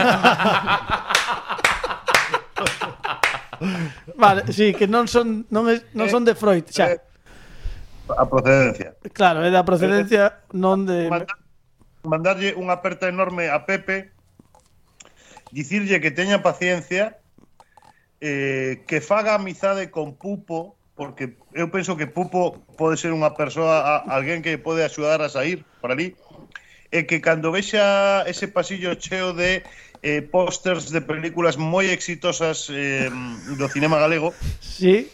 [4.15, 6.95] vale, sí, que non son non, es, non son de Freud, xa.
[6.95, 6.99] Eh,
[8.15, 8.95] a procedencia.
[9.11, 11.11] Claro, é da procedencia non de
[12.07, 14.15] mandarlle unha aperta enorme a Pepe
[15.51, 17.19] dicirlle que teña paciencia
[18.23, 23.83] eh, que faga amizade con Pupo porque eu penso que Pupo pode ser unha persoa
[23.83, 26.15] a, alguén que pode axudar a sair por ali
[26.89, 29.61] e que cando vexa ese pasillo cheo de
[30.01, 33.09] eh, pósters de películas moi exitosas eh,
[33.57, 35.09] do cinema galego, sí.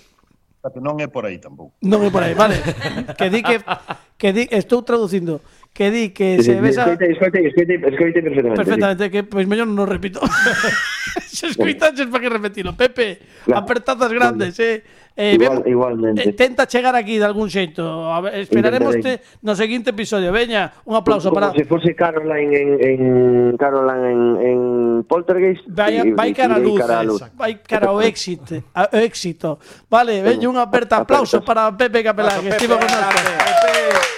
[0.66, 1.76] que non é por aí tampouco.
[1.86, 2.58] Non é por aí, vale.
[3.20, 3.62] que di que,
[4.18, 5.42] que di, estou traducindo
[5.76, 6.88] que di que se ves a...
[6.88, 8.56] Escoite, escoite, escoite perfectamente.
[8.56, 10.24] Perfectamente, que pois mellor non repito.
[11.28, 12.72] se escoitaches para que repetilo.
[12.80, 13.68] Pepe, claro.
[13.68, 14.88] apertazas grandes, eh.
[15.18, 16.30] Eh, Igual, vemos, igualmente.
[16.30, 18.12] Eh, tenta chegar aquí de algún xeito.
[18.12, 20.32] A ver, esperaremos te, no seguinte episodio.
[20.32, 25.64] Veña, un aplauso como para Como se fose Caroline en en Caroline en en Poltergeist.
[25.68, 27.24] Vai, y, vai cara a luz, cara a luz.
[27.34, 29.58] Vai cara ao éxito, ao éxito.
[29.90, 33.24] Vale, veña un aperta aplauso para Pepe Capelán, que estivo con nosotros.
[33.24, 34.15] Pepe.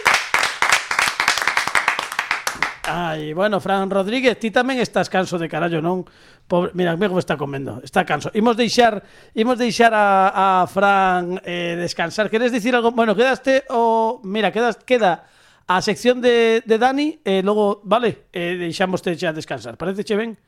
[2.88, 6.08] Ai, bueno, Fran Rodríguez, ti tamén estás canso de carallo, non?
[6.48, 8.32] Pobre, mira, mira como está comendo, está canso.
[8.32, 9.04] Imos deixar,
[9.36, 12.32] imos deixar a, a Fran eh, descansar.
[12.32, 12.96] Queres dicir algo?
[12.96, 13.76] Bueno, quedaste o...
[13.76, 15.28] Oh, mira, quedas, queda
[15.68, 19.76] a sección de, de Dani e eh, logo, vale, eh, deixamos te xa descansar.
[19.76, 20.40] Parece che ben?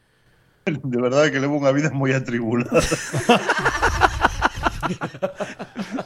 [0.64, 2.80] De verdade que levo unha vida moi atribulada.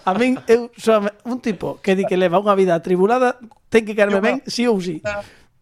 [0.03, 3.39] A min eu só un tipo que di que leva unha vida atribulada
[3.71, 4.99] ten que caerme ben, sí ou sí.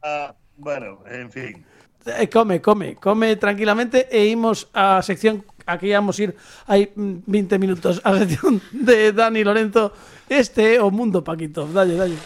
[0.02, 1.66] A, bueno, en fin
[2.06, 6.34] Eh, come, come, come tranquilamente e imos a sección a que íamos ir
[6.66, 9.94] hai mm, 20 minutos a sección de Dani Lorenzo.
[10.26, 11.70] Este é o mundo Paquito.
[11.70, 12.18] Dalle, dalle.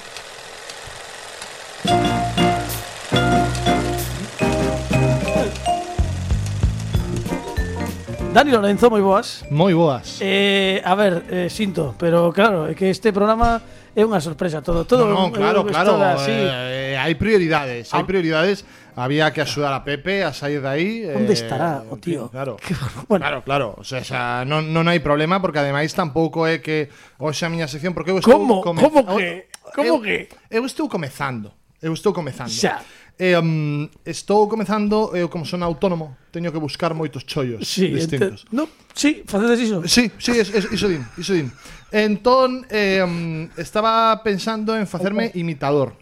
[8.31, 9.43] Dani Lorenzo, moi boas.
[9.51, 10.23] Moi boas.
[10.23, 13.59] Eh, a ver, eh, sinto, pero claro, é que este programa
[13.95, 16.35] é unha sorpresa todo, todo no, no, claro, claro, así.
[16.35, 20.91] Eh, eh, hai prioridades, hai prioridades había que axudar a Pepe a sair de aí.
[21.15, 22.27] Onde eh, estará eh, o tío?
[22.27, 22.59] Claro,
[23.07, 23.23] bueno.
[23.23, 23.67] claro, claro.
[23.79, 26.91] O sea, xa, non, non hai problema porque ademais tampouco é que
[27.23, 28.59] hoxe a miña sección porque eu estou Como?
[28.59, 28.83] Come...
[28.83, 29.47] Como que?
[29.71, 30.27] Como eu, que?
[30.51, 31.55] Eu estou comezando.
[31.79, 32.51] Eu estou comezando.
[32.51, 32.83] Xa.
[33.17, 37.63] Eh, e, um, estou comezando, eh, eu como son autónomo, teño que buscar moitos chollos
[37.63, 38.43] sí, distintos.
[38.43, 39.87] Ente, no, sí, facedes iso.
[39.87, 41.47] Sí, sí, es, es, iso din, iso din.
[41.91, 45.95] Entón, eh, um, estaba pensando en facerme imitador.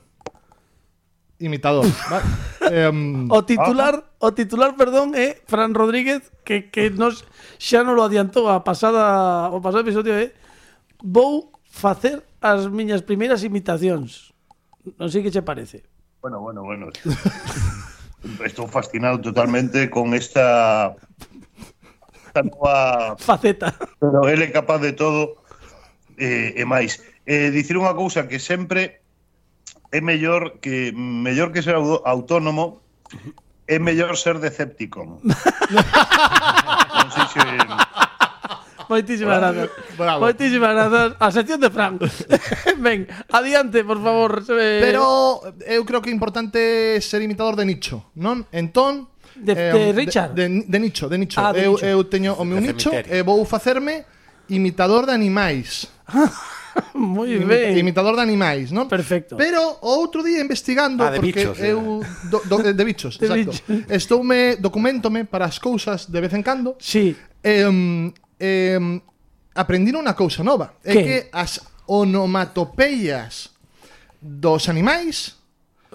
[1.38, 2.26] Imitador, vale?
[2.72, 2.90] eh,
[3.30, 7.30] o titular, ah, o titular, perdón, é eh, Fran Rodríguez que que nos
[7.62, 10.32] xa non lo adiantou a pasada o pasado episodio é eh,
[10.98, 14.34] vou facer as miñas primeiras imitacións.
[14.98, 15.93] Non sei que che parece.
[16.24, 16.88] Bueno, bueno, bueno.
[18.46, 20.96] Estou fascinado totalmente con esta,
[22.28, 23.18] esta nova...
[23.20, 23.76] Faceta.
[24.00, 25.44] Pero ele é capaz de todo
[26.16, 27.04] eh, e máis.
[27.28, 29.04] Eh, dicir unha cousa que sempre
[29.92, 32.80] é mellor que mellor que ser au- autónomo
[33.68, 35.20] é mellor ser Decepticon.
[36.96, 37.44] non sei se...
[38.94, 39.70] Moitísimas grazas.
[39.98, 40.20] Bravo.
[40.22, 41.08] Moitísimas grazas.
[41.18, 41.98] A sección de Fran.
[42.78, 44.46] Ven, adiante, por favor.
[44.54, 44.80] Eh...
[44.86, 48.46] Pero eu creo que é importante ser imitador de nicho, non?
[48.54, 51.90] Entón, De, eh, de Richard de, de, de nicho, de nicho ah, de eu, nicho.
[51.90, 53.18] eu teño o meu de nicho cemiterio.
[53.18, 54.06] e vou facerme
[54.46, 55.90] imitador de animais
[56.94, 57.78] Moi ben.
[57.78, 58.90] Imitador de animais, non?
[58.90, 59.38] Perfecto.
[59.38, 62.30] Pero o outro día investigando ah, de porque bichos, eu eh.
[62.30, 63.62] do, do, eh, de bichos, de exacto.
[63.62, 63.90] Bichos.
[63.90, 66.74] Estoume documentome para as cousas de vez en cando.
[66.82, 67.14] Sí.
[67.44, 67.70] Eh,
[68.44, 69.00] eh,
[69.56, 70.76] aprendino unha cousa nova.
[70.84, 70.92] Que?
[70.92, 73.56] É que as onomatopeias
[74.20, 75.40] dos animais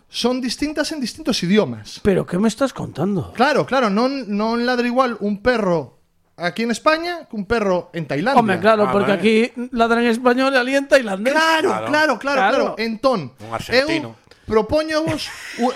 [0.08, 2.00] son distintas en distintos idiomas.
[2.00, 3.36] Pero que me estás contando?
[3.36, 6.00] Claro, claro, non, non ladra igual un perro
[6.38, 8.40] aquí en España que un perro en Tailandia.
[8.40, 9.20] Home, claro, ah, porque vale.
[9.20, 9.36] aquí
[9.72, 11.34] ladran en español e ali en tailandés.
[11.34, 12.40] Claro, claro, claro, claro.
[12.40, 12.66] claro.
[12.78, 14.16] Entón, un argentino.
[14.16, 15.28] eu propoño vos...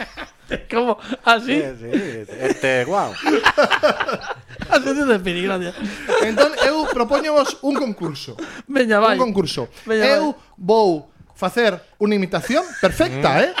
[0.70, 0.98] ¿Cómo?
[1.24, 1.60] ¿Ah, ¿Así?
[1.60, 1.90] Sí,
[2.26, 2.36] sí.
[2.40, 3.12] Este, guau.
[4.70, 5.74] Así de despedí, gracias.
[6.22, 8.36] Entón, eu propoñemos un concurso.
[8.66, 9.18] Veña, vai.
[9.18, 9.68] Un concurso.
[9.86, 10.18] Veña, vai.
[10.18, 13.42] eu vou facer unha imitación perfecta, mm.
[13.42, 13.52] eh?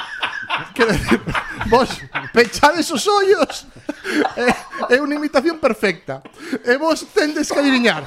[0.74, 1.20] Quero decir,
[1.66, 1.88] vos
[2.34, 3.66] pechades os ollos.
[4.36, 4.50] É,
[4.94, 6.22] eh, é unha imitación perfecta.
[6.62, 8.04] E vos tendes que adivinar.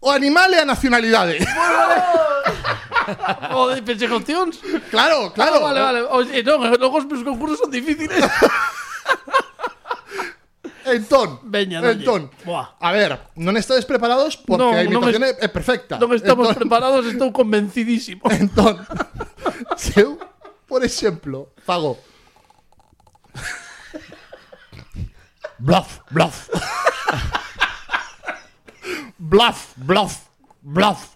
[0.00, 1.40] O animal e a nacionalidade.
[3.52, 4.60] Joder, pensé que opcións.
[4.90, 6.00] claro, claro Ah, vale, vale.
[6.10, 8.18] Oye, non, logo os meus concursos son difíciles.
[10.84, 12.28] Entón, Veña, entón.
[12.44, 12.76] Buah.
[12.76, 15.96] A ver, non estades preparados porque Non, a non imitación es- é perfecta.
[15.96, 18.20] Non estamos Entón- preparados, estou convencidísimo.
[18.36, 18.84] Entón,
[19.80, 20.20] se eu,
[20.68, 21.96] por exemplo, fago
[25.58, 26.50] Bluff, bluff.
[29.18, 30.28] bluff, bluff,
[30.60, 31.13] bluff.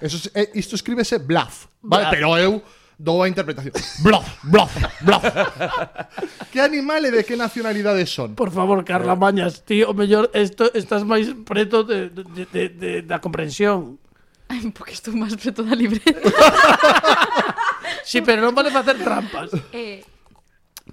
[0.00, 2.04] Eso é, isto eh, escríbese bluff, vale?
[2.04, 2.10] Bluff.
[2.10, 2.62] Pero eu
[2.98, 3.72] dou a interpretación.
[4.02, 5.24] Bluff, bluff, bluff.
[6.52, 8.34] que animales de que nacionalidade son?
[8.34, 9.16] Por favor, Carla eh.
[9.16, 14.00] Mañas, tío, o mellor esto, estás máis preto de, de, de, de, da comprensión.
[14.48, 16.22] Ai, porque estou máis preto da libreta.
[18.04, 19.52] sí, pero non vale facer trampas.
[19.76, 20.04] Eh,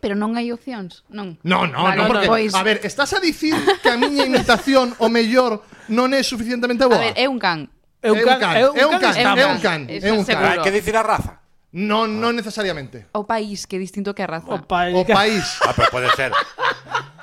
[0.01, 1.37] Pero non hai opcións, non.
[1.45, 2.51] Non, non, vale, non, porque pois...
[2.57, 5.61] a ver, estás a dicir que a miña imitación o mellor
[5.93, 6.97] non é suficientemente boa.
[6.97, 7.69] A ver, é un can.
[8.03, 10.43] É un can, é un can, é un can, é un can.
[10.43, 11.39] Hai que dicir a raza.
[11.71, 13.09] Non, non necesariamente.
[13.15, 14.51] O país, que é distinto que a raza.
[14.51, 14.93] O país.
[14.93, 15.45] O país.
[15.65, 16.35] ah, pero pode ser.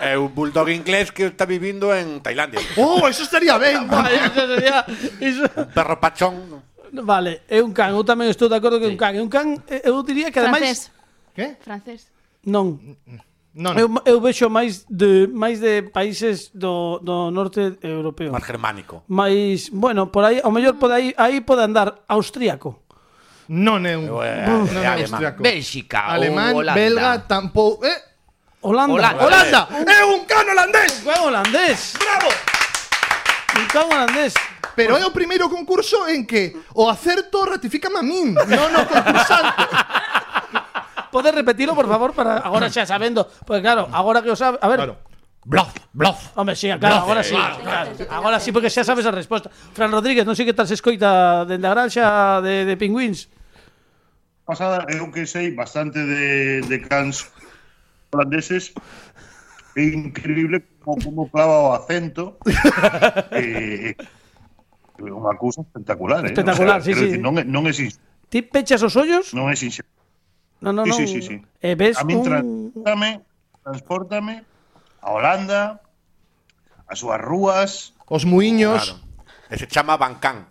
[0.01, 2.59] É un bulldog inglés que está vivindo en Tailandia.
[2.81, 3.87] Oh, eso estaría ben.
[4.27, 4.83] eso sería...
[5.21, 5.45] Eso...
[5.55, 6.64] Un perro pachón.
[6.90, 7.95] Vale, é un can.
[7.95, 9.14] Eu tamén estou de acordo que é un can.
[9.14, 10.64] É un can, eh, eu diría que ademais...
[10.64, 10.90] Francés.
[11.37, 11.47] Que?
[11.62, 12.01] Francés.
[12.49, 12.75] Non.
[12.75, 13.30] Mm, mm.
[13.51, 13.75] Non.
[13.75, 18.31] Eu, eu vexo máis de máis de países do, do norte europeo.
[18.31, 19.03] Más germánico.
[19.11, 22.87] Mais, bueno, por aí, ao mellor por aí, aí pode andar austríaco.
[23.51, 25.43] Non é un eu, é, non é, é austríaco.
[25.43, 26.79] Bélxica, alemán, Holanda.
[26.79, 27.99] belga, tampouco, eh?
[28.63, 29.19] Holanda.
[29.19, 29.19] Holanda.
[29.19, 29.61] Holanda.
[29.83, 31.03] É un can holandés.
[31.03, 31.81] Un can holandés.
[31.99, 32.31] Bravo.
[32.31, 34.35] Un can holandés.
[34.79, 39.59] Pero é o primeiro concurso en que o acerto ratifica a min, non o concursante.
[41.11, 44.68] Podes repetilo, por favor, para agora xa sabendo, porque claro, agora que o sabe, a
[44.70, 44.79] ver.
[44.79, 44.96] Claro.
[45.44, 46.37] Bluff, bluff.
[46.37, 47.35] Hombre, sí, claro, agora sí.
[47.35, 47.90] Claro, claro.
[48.11, 49.51] Agora sí, porque xa sabes a resposta.
[49.73, 53.33] Fran Rodríguez, non sei que tal se escoita dende a granxa de, de pingüins.
[54.44, 57.33] Pasada, eu que sei bastante de, de cans
[58.12, 58.77] holandeses,
[59.77, 62.37] é increíble como, como clava o acento.
[63.33, 66.37] eh, eh unha cousa espectacular, eh?
[66.37, 67.16] Espectacular, o sea, sí, sí.
[67.16, 67.88] Decir, no, non é sin...
[68.29, 69.33] Ti pechas os ollos?
[69.33, 69.88] Non é sinxelo.
[70.61, 70.94] No, no, no.
[70.94, 71.42] Sí, sí, sí, sí.
[71.61, 72.25] Eh, ves a min un...
[72.25, 73.25] transportame,
[73.64, 74.44] transportame
[75.01, 75.81] a Holanda,
[76.87, 78.92] as súas rúas, os muiños.
[78.92, 79.11] Claro.
[79.51, 80.46] E se chama Bancán.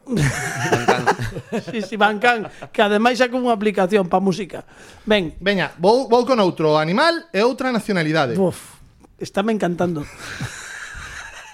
[1.72, 4.68] Sí, sí, Bancán, que ademais é como unha aplicación pa música.
[5.08, 5.40] Ben.
[5.40, 8.36] Veña, vou, vou con outro animal e outra nacionalidade.
[8.36, 8.76] Uf,
[9.16, 10.04] estáme encantando.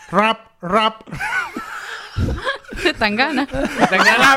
[0.10, 1.06] rap, rap.
[3.02, 3.46] Tangana.
[3.94, 4.30] Tangana.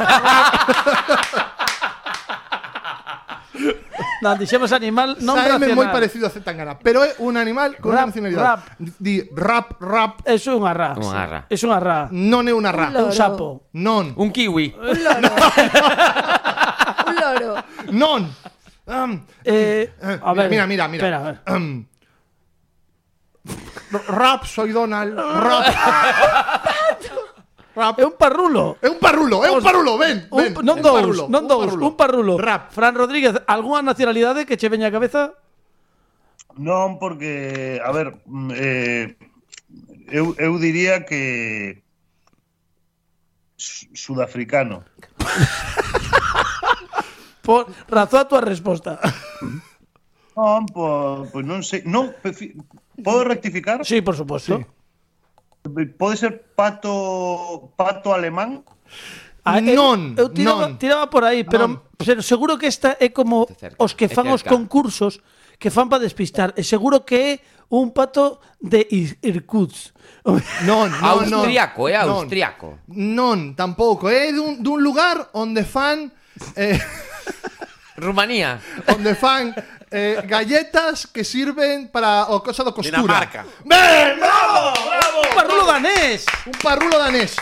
[4.19, 8.11] Non, dixemos animal non Saeme moi parecido a Zetangana, pero é un animal con Rap,
[8.11, 8.47] unha nacionalidade.
[8.51, 8.61] rap.
[8.99, 10.15] Di rap, rap.
[10.27, 10.91] Eso é unha ra.
[10.99, 11.41] Unha ra.
[11.47, 11.99] É unha ra.
[12.11, 12.93] Non é unha rap.
[12.99, 13.71] Un sapo.
[13.79, 14.75] Non, Un kiwi.
[14.75, 15.31] Un loro.
[17.09, 17.51] Un loro.
[17.95, 18.21] non.
[18.89, 19.13] Um,
[19.45, 20.49] Eh, a ver.
[20.51, 21.03] mira, mira, mira.
[21.05, 21.37] Espera, a ver.
[21.55, 21.85] Um,
[24.09, 25.15] rap, soy Donald.
[25.15, 25.65] Rap.
[27.79, 28.03] Rap.
[28.03, 28.75] É un parrulo.
[28.83, 30.51] É un parrulo, é un parrulo, ven, ven.
[30.59, 32.35] Un, non dous, parrulo, non dous, un parrulo.
[32.35, 32.75] Rap.
[32.75, 35.39] Fran Rodríguez, algunha nacionalidade que che veña a cabeza?
[36.59, 39.15] Non, porque, a ver, mm, eh,
[40.11, 41.87] eu, eu diría que
[43.95, 44.83] sudafricano.
[47.47, 48.99] Por, razón a tua resposta.
[50.35, 51.87] Non, pois non sei.
[51.87, 52.11] Non,
[53.03, 53.87] podo rectificar?
[53.87, 54.59] Sí, por suposto.
[54.59, 54.67] Sí
[55.87, 58.65] pode ser Pato Pato Alemán?
[59.45, 60.77] Ah, eh, non, eu, eu tiraba, non.
[60.77, 61.81] tiraba por aí, pero, non.
[61.97, 65.23] pero seguro que esta é como cerca, os que fan os concursos
[65.59, 66.55] que fan para despistar.
[66.55, 67.31] E seguro que é
[67.75, 68.87] un pato de
[69.23, 69.95] Irkutsk.
[70.69, 72.69] Non, non, austriaco, non, eh, austriaco.
[72.93, 74.13] Non, non tampouco.
[74.13, 76.13] É dun, dun lugar onde fan...
[76.53, 76.77] Eh,
[77.97, 78.61] Rumanía.
[78.93, 79.57] Onde fan
[79.91, 83.01] eh, galletas que sirven para o cosa do costura.
[83.01, 83.49] Dinamarca.
[83.65, 84.98] Ben, bravo, bravo.
[85.19, 86.27] Un parrulo danés.
[86.47, 87.33] Un parrulo danés.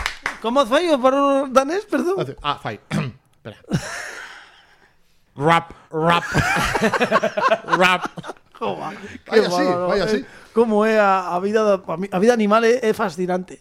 [0.40, 2.16] Como fai o parrulo danés, perdón?
[2.42, 2.80] Ah, fai.
[3.36, 3.58] Espera.
[5.36, 6.24] Rap, rap.
[7.80, 8.02] rap.
[8.56, 8.96] Joder,
[9.28, 10.18] Vai así, vai así.
[10.56, 13.60] Como é a, a vida da, a vida animal é, é fascinante.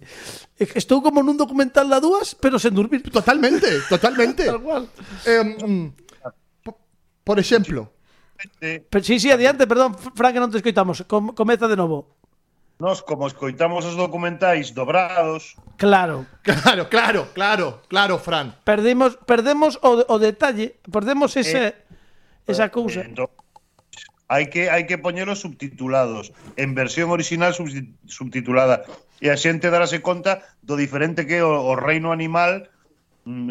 [0.56, 3.04] É que Estou como nun documental da dúas, pero sen dormir.
[3.12, 4.48] Totalmente, totalmente.
[4.48, 4.88] Tal cual.
[5.28, 5.86] Eh, mm,
[6.64, 6.80] po-
[7.28, 7.92] por exemplo,
[8.60, 11.04] Pero, sí, sí, adiante, perdón, Fran, que non te escoitamos.
[11.12, 12.15] Com, comeza de novo.
[12.76, 15.56] Nos, como escoitamos os documentais dobrados...
[15.80, 16.28] Claro.
[16.44, 18.52] Claro, claro, claro, claro, Fran.
[18.68, 21.76] Perdemos, perdemos o, o detalle, perdemos eh, ese, eh,
[22.48, 23.08] esa cousa.
[23.08, 23.32] Eh, entón,
[24.28, 28.84] hai que hai que poñelos subtitulados, en versión original subtitulada.
[29.24, 32.68] E a xente darase conta do diferente que é o, o reino animal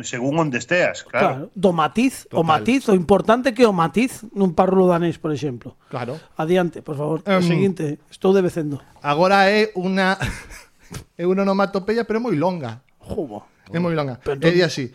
[0.06, 1.50] según onde esteas, Claro, claro.
[1.54, 5.74] do matiz, o matiz, o importante que o matiz nun parrulo danés, por exemplo.
[5.90, 6.14] Claro.
[6.38, 7.18] Adiante, por favor.
[7.20, 8.78] o Em, seguinte, estou debecendo.
[9.02, 10.14] Agora é unha
[11.18, 12.86] é unha onomatopeia, pero é moi longa.
[13.02, 13.44] Jubo.
[13.74, 14.22] É moi longa.
[14.22, 14.94] Pero É así.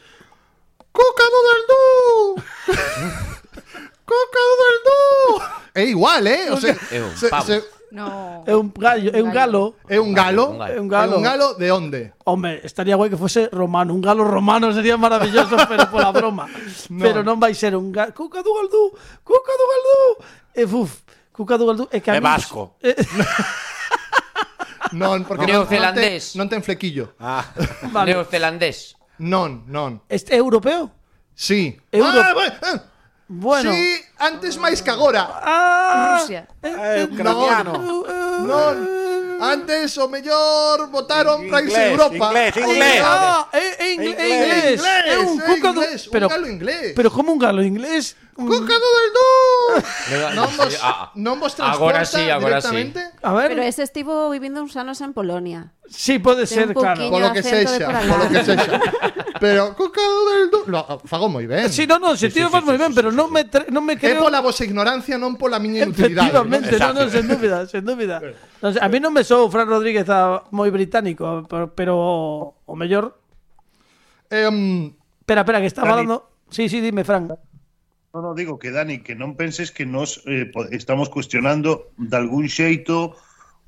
[0.96, 1.84] Cocado del dú.
[4.06, 5.44] Cocado del dú.
[5.76, 6.50] É igual, eh?
[6.52, 7.46] O sea, É un se- pavo.
[7.46, 8.44] se- No.
[8.46, 9.76] É un gallo, é un galo.
[9.90, 10.62] É un galo?
[10.62, 11.18] É un galo.
[11.18, 12.14] Un galo de onde?
[12.26, 16.46] Hombre, estaría guai que fose romano, un galo romano sería maravilloso, pero pola broma.
[16.90, 17.02] No.
[17.02, 18.14] Pero non vai ser un galo.
[18.14, 18.94] Cuca do Galdú,
[19.26, 20.00] Cuca do Galdú.
[20.54, 21.02] E eh, fuf,
[21.34, 22.78] Cuca do Galdú é que É vasco.
[24.90, 24.98] Eh...
[24.98, 25.70] non, porque non.
[25.70, 27.14] Non, ten, non ten flequillo.
[27.22, 27.46] Ah.
[27.94, 28.14] Vale.
[28.14, 28.98] Neozelandés.
[29.22, 30.02] Non, non.
[30.10, 30.90] Este é europeo?
[31.36, 31.78] Sí.
[31.92, 32.20] Euro...
[32.22, 32.78] Ah, bueno, ah,
[33.30, 33.70] Bueno.
[33.72, 35.22] Sí, antes máis que agora.
[35.46, 36.50] Ah, Rusia.
[36.66, 37.78] é ucraniano.
[38.42, 38.76] Non.
[39.40, 42.26] Antes o mellor votaron para irse a Europa.
[42.34, 43.00] inglés, inglés.
[43.06, 44.82] Ah, é, é, ingl- é inglés.
[44.82, 45.06] Inglés.
[45.08, 46.92] É un un galo inglés.
[46.98, 48.18] pero como un galo inglés?
[48.40, 49.12] Un- Cocado del
[50.34, 52.88] non vos, Ah, non vos agora sí, agora sí.
[53.22, 55.76] A ver, Pero ese estivo vivindo uns anos en Polonia.
[55.92, 57.04] sí, pode Ten ser, claro.
[57.04, 58.74] pouquiño Polo que sexa, por polo que sexa.
[59.40, 60.60] Pero cocado del dú.
[60.72, 61.68] Lo fago moi ben.
[61.68, 64.24] Sí, no, no, se faz moi ben, pero non me, tre- non me É creo...
[64.24, 66.32] pola vosa ignorancia, non pola miña inutilidade.
[66.32, 67.04] Efectivamente, no, ¿no?
[67.06, 68.24] no, sen dúbida, sen dúbida.
[68.64, 71.94] Non a mí non me sou Fran Rodríguez a, moi británico, pero, pero
[72.56, 73.20] o mellor...
[74.32, 75.92] Em, Espera, espera, que está Dani.
[76.06, 76.30] falando...
[76.50, 77.30] Sí, sí, dime, Fran.
[78.14, 82.50] No, no, digo que, Dani, que non penses que nos eh, estamos cuestionando de algún
[82.50, 83.14] xeito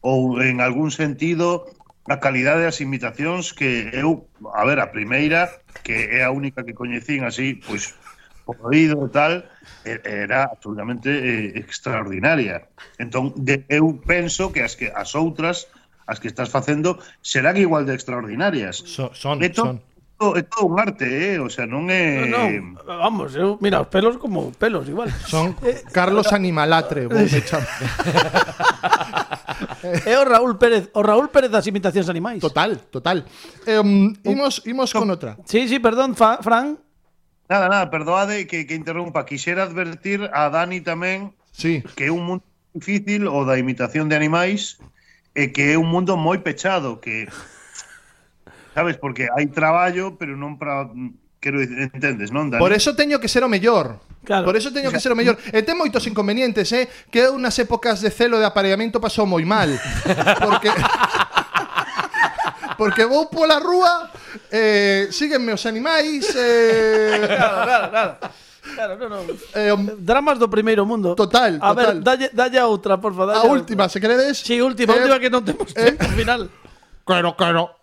[0.01, 1.69] ou en algún sentido
[2.09, 6.73] a calidade das imitacións que eu, a ver, a primeira, que é a única que
[6.73, 7.93] coñecín así, pois,
[8.41, 9.45] por oído e tal,
[9.85, 12.65] era absolutamente eh, extraordinaria.
[12.97, 15.69] Entón, de, eu penso que as que as outras,
[16.09, 18.81] as que estás facendo, serán igual de extraordinarias.
[18.89, 19.90] So, son, Eto, son
[20.37, 21.39] é todo un arte, eh?
[21.41, 22.85] o sea, non é no, no.
[22.85, 25.09] Vamos, eu mira os pelos como pelos igual.
[25.25, 25.57] Son
[25.89, 27.67] Carlos Animalatre, vou me chamar.
[29.81, 32.41] É o Raúl Pérez, o Raúl Pérez das imitacións animais.
[32.41, 33.25] Total, total.
[33.65, 33.81] Eh,
[34.25, 35.37] imos imos con outra.
[35.45, 36.77] Sí, sí, perdón, fa, Fran.
[37.49, 39.25] Nada, nada, perdoade que, que interrumpa.
[39.25, 41.83] Quixera advertir a Dani tamén sí.
[41.97, 44.79] que é un mundo difícil o da imitación de animais
[45.35, 47.27] e que é un mundo moi pechado, que
[48.73, 50.87] Sabes, porque hai traballo, pero non para
[51.41, 52.61] Quero entendes, non, Dani?
[52.61, 53.97] Por eso teño que ser o mellor.
[54.21, 54.45] Claro.
[54.45, 55.41] Por eso teño que ser o mellor.
[55.49, 56.85] E eh, ten moitos inconvenientes, eh?
[57.09, 59.73] Que eu nas épocas de celo de apareamento pasou moi mal.
[60.45, 60.69] Porque...
[62.77, 64.09] porque vou pola rúa,
[64.49, 66.33] eh, síguenme os animais...
[66.33, 67.21] Eh...
[67.29, 68.11] Claro, claro, claro.
[68.73, 69.33] Claro, no, no.
[69.53, 71.13] Eh, eh, Dramas do primeiro mundo.
[71.13, 71.69] Total, total.
[71.69, 73.37] A ver, dalle, dalle outra, por favor.
[73.37, 73.93] A última, outra.
[73.93, 74.41] se queredes.
[74.41, 76.49] Sí, última, eh, última que non temos tempo eh, final.
[77.05, 77.80] Claro, claro.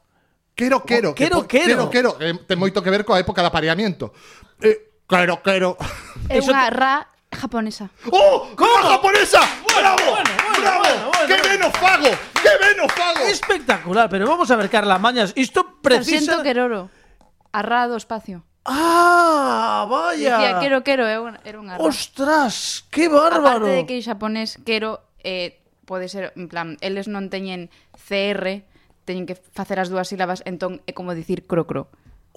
[0.59, 1.15] Quero, quero.
[1.15, 1.87] que quero, po- quero.
[1.87, 2.11] Quero, quero.
[2.19, 4.11] Eh, ten moito que ver coa época de apareamiento.
[4.59, 5.79] Eh, quero, quero.
[6.35, 7.87] É unha ra japonesa.
[8.11, 8.51] ¡Oh!
[8.59, 9.39] ¡Como japonesa!
[9.71, 10.03] ¡Bravo!
[10.19, 10.83] bueno, bueno, ¡Bravo!
[10.83, 11.49] bueno, bueno, ¡Qué bueno.
[11.55, 12.11] menos fago!
[12.43, 13.23] ¡Qué menos fago!
[13.31, 16.19] Espectacular, pero vamos a ver, Carla Mañas, isto precisa...
[16.37, 16.91] Sarxento Queroro.
[17.55, 18.43] A ra do espacio.
[18.67, 20.37] Ah, vaya.
[20.43, 21.85] Dicía quero quero, é unha- era unha ra.
[21.87, 23.65] Ostras, que bárbaro.
[23.65, 28.69] Aparte de que en xaponés quero eh, pode ser, en plan, eles non teñen CR,
[29.09, 31.89] teñen que facer as dúas sílabas, entón é como dicir crocro.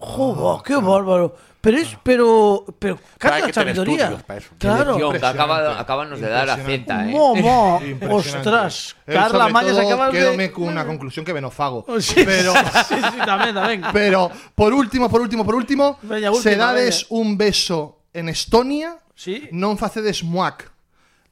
[0.02, 1.36] Joder, qué bárbaro.
[1.62, 4.18] Pero es, pero, pero, canta sabiduría.
[4.58, 4.98] Claro.
[5.22, 7.14] Acaba, acabanos de dar a Z, eh.
[7.14, 7.78] Momo,
[8.10, 8.96] ostras.
[9.06, 10.52] Carla Mañas todo, acabas quédome de...
[10.52, 11.86] cunha conclusión que menos fago.
[12.02, 12.58] Sí, Pero,
[12.90, 13.80] sí, sí, tamén, tamén.
[13.94, 18.98] pero, por último, por último, por último, Veña, se última, dades un beso en Estonia,
[19.14, 19.54] Sí.
[19.54, 20.74] non facedes muac.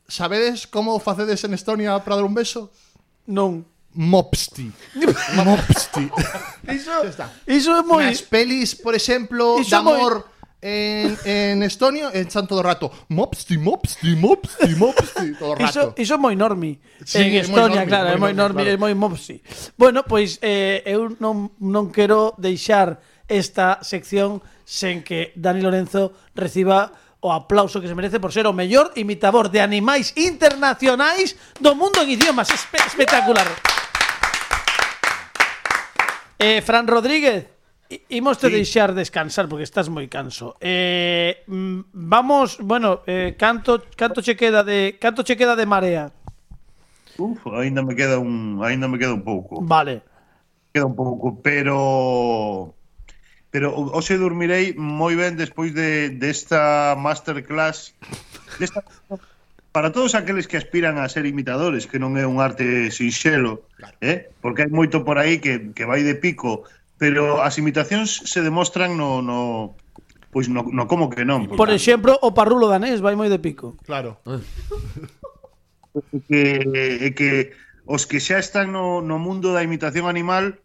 [0.06, 2.70] Sabedes como facedes en Estonia para dar un beso?
[3.26, 3.66] Non.
[3.94, 4.72] Mopsti.
[5.36, 6.12] Mopsti.
[6.74, 6.92] iso,
[7.48, 8.06] iso é moi...
[8.06, 10.14] Nas pelis, por exemplo, iso de amor...
[10.14, 10.40] Moi...
[10.62, 15.94] En, en Estonio están todo o rato Mopsti, mopsti, mopsti, mopsti Todo o rato Iso,
[15.96, 16.76] iso é moi normi
[17.08, 18.76] sí, En Estonia, normi, claro, é moi normi, claro.
[18.76, 19.40] é moi mopsi
[19.80, 23.00] Bueno, pois eh, eu non, non quero deixar
[23.32, 28.52] esta sección sen que Dani Lorenzo reciba o aplauso que se merece por ser o
[28.52, 32.48] mellor imitador de animais internacionais do mundo en idiomas.
[32.52, 33.48] Espe espectacular.
[36.40, 37.48] Eh, Fran Rodríguez,
[38.38, 38.54] te Sí.
[38.54, 40.56] deixar descansar porque estás moi canso.
[40.62, 41.44] Eh,
[41.92, 46.12] vamos, bueno, eh, canto canto che queda de canto che queda de marea.
[47.20, 49.60] Uf, aínda me queda un, aínda me queda un pouco.
[49.60, 50.02] Vale.
[50.72, 52.74] Queda un pouco, pero
[53.52, 57.98] pero o- hoxe dormirei moi ben despois de desta masterclass
[58.62, 58.86] desta
[59.72, 63.96] para todos aqueles que aspiran a ser imitadores, que non é un arte sinxelo, claro.
[64.02, 64.34] eh?
[64.42, 66.66] porque hai moito por aí que, que vai de pico,
[66.98, 69.78] pero as imitacións se demostran no, no
[70.34, 71.46] pois no, no como que non.
[71.54, 73.78] Por exemplo, o parrulo danés vai moi de pico.
[73.86, 74.18] Claro.
[74.26, 74.42] Eh.
[76.30, 77.30] que, que
[77.86, 80.58] os que xa están no, no mundo da imitación animal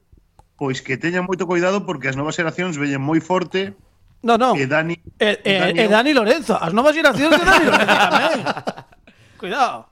[0.54, 3.76] pois que teñan moito cuidado porque as novas xeracións vellen moi forte
[4.24, 4.56] No, no.
[4.56, 6.56] E Dani, e, e, Dani, e Dani Lorenzo.
[6.56, 8.40] As novas xeracións de Dani Lorenzo tamén.
[9.44, 9.84] Cuidado.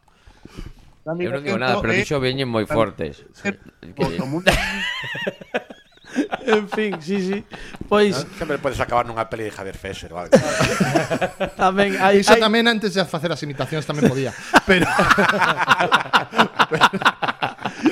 [1.05, 3.21] Eu non digo nada, pero dixo veñen moi fortes.
[6.57, 7.39] en fin, sí, sí.
[7.85, 10.33] Pois sempre podes acabar nunha peli de Javier Fesser, vale.
[11.61, 12.41] tamén hai Iso hay...
[12.41, 14.33] tamén antes de facer as imitacións tamén podía,
[14.65, 14.89] pero,
[16.73, 16.89] pero...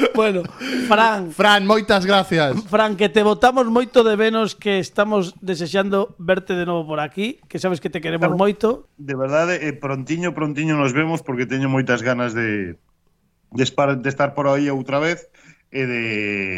[0.14, 0.42] bueno,
[0.88, 1.32] Fran.
[1.32, 2.56] Fran, moitas gracias.
[2.68, 7.40] Fran, que te votamos moito de menos que estamos desexando verte de novo por aquí,
[7.48, 8.88] que sabes que te queremos estamos, moito.
[8.96, 12.78] De verdade, eh, prontiño, prontiño nos vemos porque teño moitas ganas de
[13.50, 15.28] de, espar, de estar por aí outra vez
[15.70, 16.04] e de,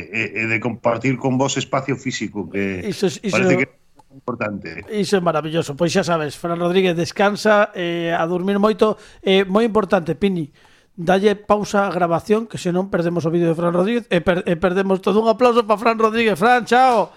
[0.09, 3.69] e, e de compartir con vos espacio físico que iso, iso, parece que
[4.13, 4.85] importante.
[4.93, 5.73] Iso é maravilloso.
[5.73, 9.01] Pois xa sabes, Fran Rodríguez, descansa, eh, a dormir moito.
[9.25, 10.53] Eh, moi importante, Pini,
[10.97, 14.55] dalle pausa a grabación que senón perdemos o vídeo de Fran Rodríguez e, per, e
[14.61, 16.37] perdemos todo un aplauso para Fran Rodríguez.
[16.37, 17.13] Fran, chao.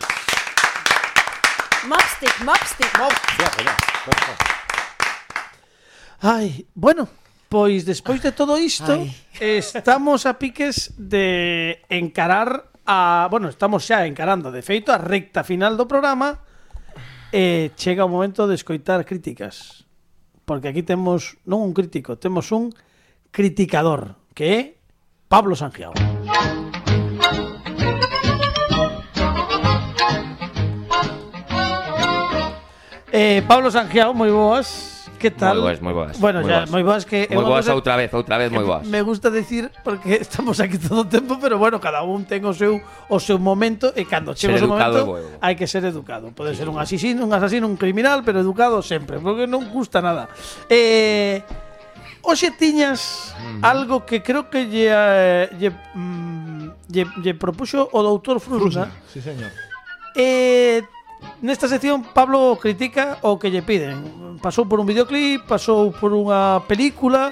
[1.86, 3.45] Mopstick, mopstick, mopstick.
[6.21, 7.07] Ai, bueno,
[7.49, 9.13] pois despois de todo isto Ai.
[9.39, 15.78] estamos a piques de encarar a, bueno, estamos xa encarando de feito a recta final
[15.78, 16.41] do programa
[17.30, 19.86] e chega o momento de escoitar críticas.
[20.45, 22.73] Porque aquí temos non un crítico, temos un
[23.36, 24.77] criticador, que
[25.27, 25.91] Pablo Sangiao.
[33.11, 35.11] Eh, Pablo Sangiao, moi boas.
[35.19, 35.59] Que tal?
[35.59, 36.71] Moi boas, moi boas, Bueno, moi ya, boas.
[36.71, 38.88] moi boas que Moi boas outra vez, outra vez moi boas.
[38.88, 42.55] Me gusta decir porque estamos aquí todo o tempo, pero bueno, cada un ten o
[42.55, 42.79] seu
[43.11, 45.11] o seu momento e cando chega o seu momento
[45.43, 46.31] hai que ser educado.
[46.31, 50.31] Pode ser un asesino, un asesino, un criminal, pero educado sempre, porque non gusta nada.
[50.71, 51.64] Eh
[52.26, 54.89] Oxe tiñas algo que creo que lle,
[55.61, 55.69] lle,
[56.89, 58.89] lle, lle propuxo o doutor Frusna.
[58.89, 59.53] Frusna sí, señor.
[60.17, 60.82] Eh,
[61.45, 64.01] nesta sección Pablo critica o que lle piden.
[64.41, 67.30] Pasou por un videoclip, pasou por unha película,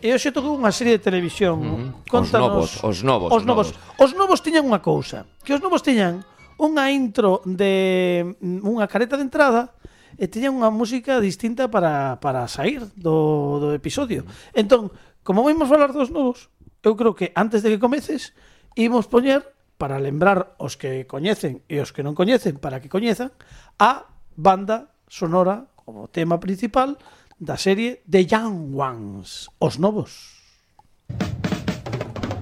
[0.00, 1.60] E hoxe tocou unha serie de televisión.
[1.60, 1.90] Mm -hmm.
[2.08, 3.28] Contanos, os novos, os novos.
[3.36, 3.68] Os novos,
[4.00, 6.24] os novos tiñan unha cousa, que os novos tiñan
[6.56, 9.76] unha intro de mm, unha careta de entrada
[10.18, 14.26] e tiñan unha música distinta para, para sair do, do episodio.
[14.54, 16.52] Entón, como vimos falar dos novos,
[16.84, 18.36] eu creo que antes de que comeces,
[18.76, 19.42] imos poñer,
[19.78, 23.34] para lembrar os que coñecen e os que non coñecen, para que coñezan,
[23.80, 24.06] a
[24.36, 26.96] banda sonora como tema principal
[27.40, 30.40] da serie The Young Ones, os novos.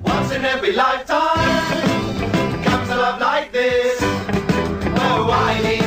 [0.04, 2.20] Once in every lifetime
[2.62, 3.98] comes a love like this.
[5.02, 5.81] Oh, I need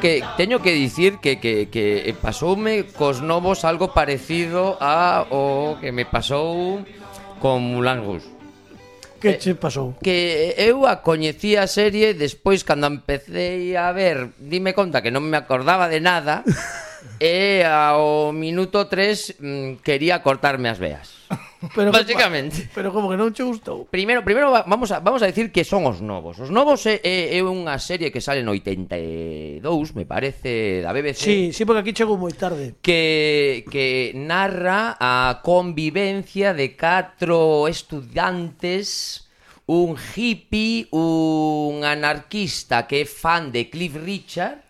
[0.00, 5.92] que teño que dicir que, que, que pasoume cos novos algo parecido a o que
[5.92, 6.82] me pasou
[7.38, 8.26] con Mulan Rouge.
[9.20, 9.94] Que eh, che pasou?
[10.00, 15.28] Que eu a coñecía a serie despois cando empecé a ver, dime conta que non
[15.28, 16.40] me acordaba de nada
[17.20, 21.12] e ao minuto 3 mm, quería cortarme as veas.
[21.76, 22.72] Pero Básicamente.
[22.72, 23.84] Pero como que non che gustou.
[23.84, 26.40] Primeiro, primeiro va- vamos a vamos a decir que son os novos.
[26.40, 31.20] Os novos é, é, é unha serie que sale no 82, me parece, da BBC.
[31.20, 32.80] Sí, sí, porque aquí chegou moi tarde.
[32.80, 39.28] que, que narra a convivencia de catro estudantes
[39.68, 44.64] un hippie, un anarquista que é fan de Cliff Richard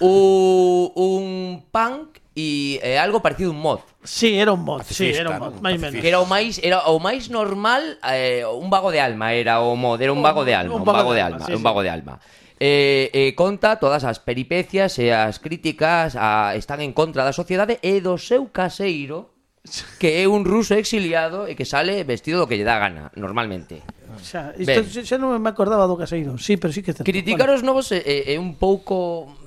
[0.00, 3.80] o, un punk e eh, algo parecido un mod.
[4.04, 5.98] Sí, era un mod, sí, era un mod, máis menos.
[5.98, 9.74] Que era o máis era o máis normal, eh, un vago de alma era o
[9.74, 11.90] mod, era un vago de alma, un, un vago de alma, sí, un vago de
[11.90, 12.22] alma.
[12.58, 17.78] Eh, eh, conta todas as peripecias e as críticas a, están en contra da sociedade
[17.82, 19.34] e do seu caseiro
[19.98, 23.82] que é un ruso exiliado e que sale vestido do que lle dá gana, normalmente.
[24.22, 26.96] Xa, isto, xa non me acordaba do caseiro, sí, pero sí que...
[27.06, 29.37] Criticar os novos é, é un pouco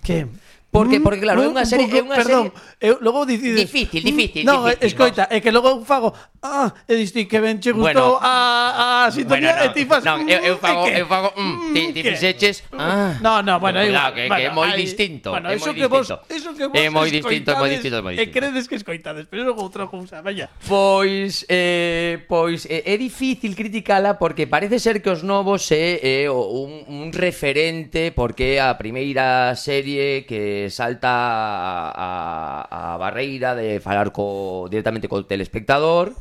[0.00, 0.26] Okay,
[0.74, 1.86] Porque, mm, porque claro, é mm, unha serie...
[1.86, 2.82] É unha Perdón, serie...
[2.82, 3.62] eu logo dicides...
[3.62, 4.90] Difícil, mm, difícil, no, difícil.
[4.90, 6.10] Escoita, é que logo fago...
[6.42, 9.86] Ah, e diste que ben che gustou bueno, a, a sintonía bueno, no, e ti
[9.86, 10.02] fas...
[10.02, 10.82] No, eu, eu fago...
[10.90, 10.98] Que?
[10.98, 12.66] Eu fago mm, ti, ti fixeches...
[12.74, 14.10] Ah, no, no, bueno, é igual.
[14.18, 15.30] Que, bueno, que é moi distinto.
[15.30, 15.94] Bueno, é moi distinto.
[15.94, 18.34] Vos, eso que vos é moi distinto, é moi distinto, moi distinto.
[18.34, 20.50] E credes que escoitades, pero logo outra cousa, vaya.
[20.66, 26.26] Pois, eh, pois eh, é difícil criticala porque parece ser que os novos é eh,
[26.26, 33.80] un, un referente porque é a primeira serie que salta a, a, a barreira de
[33.80, 36.14] falar co, directamente co telespectador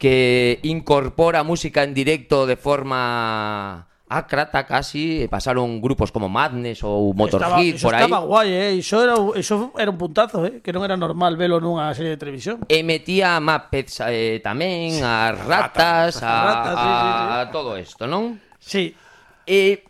[0.00, 7.78] que incorpora música en directo de forma acrata casi, pasaron grupos como Madness ou Motorhead
[7.78, 8.02] por aí.
[8.02, 8.74] Estaba guai, eh?
[8.74, 10.58] Iso era, iso era un puntazo, eh?
[10.58, 12.66] que non era normal velo nunha serie de televisión.
[12.66, 15.06] E metía a Muppets eh, tamén, sí.
[15.06, 17.38] a ratas, a, ratas, sí, sí, sí.
[17.38, 18.42] a todo isto, non?
[18.58, 18.90] Sí.
[19.46, 19.86] E...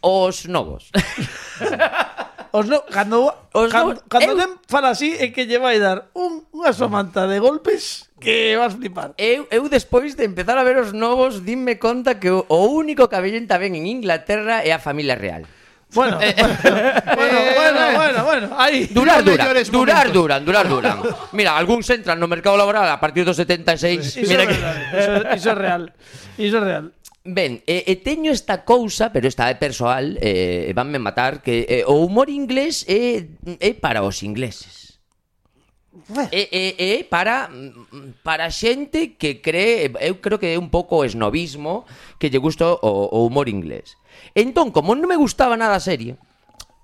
[0.00, 0.90] Os novos.
[2.52, 6.10] Os no, cando, os cando, novos, cando eu, fala así é que lle vai dar
[6.18, 9.14] un, unha somanta de golpes que vas flipar.
[9.14, 13.06] Eu, eu despois de empezar a ver os novos dinme conta que o, o único
[13.06, 15.46] que avellenta ben en Inglaterra é a familia real.
[15.92, 18.86] Bueno, eh, bueno, eh, bueno, eh, bueno, bueno, aí.
[18.86, 21.02] Durar duran, durar duran, durar duran.
[21.32, 24.18] Mira, algúns entran no mercado laboral a partir dos 76.
[24.18, 24.54] Iso, mira é que...
[24.54, 25.82] iso, iso é real.
[26.38, 26.84] Iso é real.
[27.20, 31.68] Ben, e, e teño esta cousa, pero esta é persoal, e, e vanme matar, que
[31.68, 33.28] e, o humor inglés é,
[33.60, 34.96] é para os ingleses.
[36.32, 37.50] É, é, é para
[38.22, 41.84] para xente que cree, eu creo que é un pouco esnovismo
[42.18, 44.00] que lle gusta o, o humor inglés.
[44.34, 46.16] Entón, como non me gustaba nada a serie,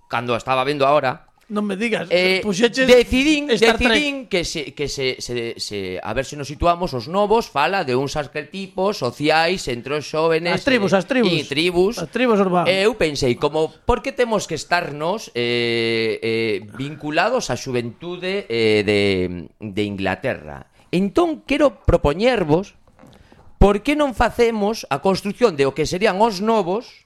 [0.07, 4.43] cando a estaba vendo agora, Non me digas, eh, eh puxeches decidín, Star decidín que
[4.43, 8.19] se, que se, se, se, a ver se nos situamos os novos, fala de uns
[8.19, 10.59] arquetipos sociais entre os xóvenes.
[10.59, 11.31] As tribus, eh, as tribus.
[11.31, 11.95] E tribus.
[12.03, 12.67] As tribus urbanas.
[12.67, 19.47] Eu pensei como por que temos que estarnos eh, eh, vinculados á xuventude eh, de,
[19.63, 20.67] de Inglaterra.
[20.91, 22.75] Entón quero propoñervos
[23.63, 27.06] por que non facemos a construción de o que serían os novos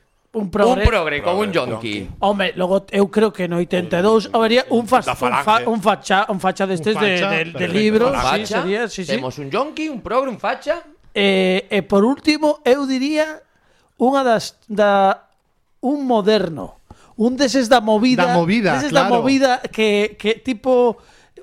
[0.33, 2.09] un progre, un progre con un yonki.
[2.19, 6.39] Home, logo eu creo que no 82 habería un fas, un, fa, un facha, un
[6.39, 9.11] facha destes un facha, de, de, libro, libros, sí, sería, sí, sí.
[9.11, 10.83] Temos un yonki, un progre, un facha.
[11.13, 13.43] E, eh, e eh, por último, eu diría
[13.99, 15.27] unha das da
[15.83, 16.79] un moderno,
[17.19, 19.11] un deses da movida, da movida, deses claro.
[19.11, 20.95] da movida que que tipo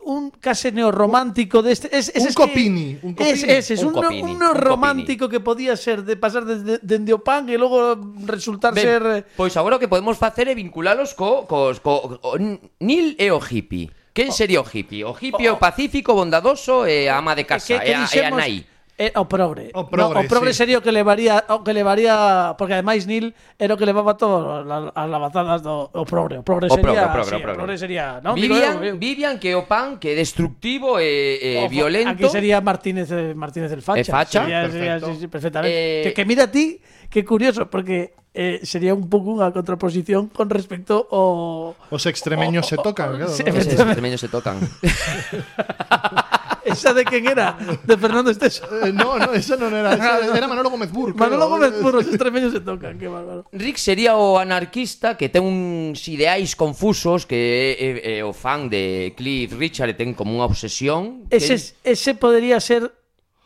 [0.09, 3.89] un case neorromántico deste, es, es, un, copini, que, un copini, es, es, es un,
[3.89, 7.61] un, copini, un neorromántico que podía ser de pasar dende de, de o pan e
[7.61, 7.93] logo
[8.25, 12.17] resultar ben, ser eh, Pois agora o que podemos facer é vinculalos co, cos co,
[12.25, 12.41] co,
[12.81, 13.93] Nil e o hippie.
[14.17, 15.05] Quen sería o hippie?
[15.05, 18.01] O hippie o, o pacífico, bondadoso e ama de casa, que, que, que e, a,
[18.01, 18.55] dixemos, e a nai.
[18.99, 19.71] É o progre.
[19.79, 20.67] O progre, no, o progre sí.
[20.67, 24.67] sería o que levaría, o que levaría, porque ademais Nil era o que levaba todo
[24.67, 26.43] as lavazadas do o progre.
[26.43, 27.55] O progre o sería, o progre, sí, o progre.
[27.55, 28.35] O progre sería, ¿no?
[28.35, 32.11] Vivian, Vivian que o pan que é destructivo e eh, eh, violento.
[32.11, 34.03] Aquí sería Martínez eh, Martínez el Facha.
[34.03, 35.07] El Facha, sería, perfecto.
[35.07, 35.79] Sería, sí, perfectamente.
[35.79, 36.03] Eh...
[36.03, 40.51] Que, que mira a ti, que curioso, porque eh, sería un pouco unha contraposición con
[40.51, 41.79] respecto ao...
[41.91, 43.31] Os extremeños o, o, se tocan, claro.
[43.31, 44.59] Sí, os extremeños se tocan.
[46.79, 47.59] ¿Esa de quién era?
[47.83, 48.62] ¿De Fernando Esteso?
[48.87, 49.95] Eh, no, no, esa no era.
[49.95, 51.14] Esa era Manolo Gómez Burr.
[51.14, 53.45] Manolo Gómez Burr, os extremeños se tocan, qué bárbaro.
[53.51, 58.70] Rick sería o anarquista que ten uns ideais confusos que é, é, é o fan
[58.70, 61.26] de Cliff Richard e ten como unha obsesión.
[61.35, 61.99] Ese, que...
[61.99, 62.95] ese podría ser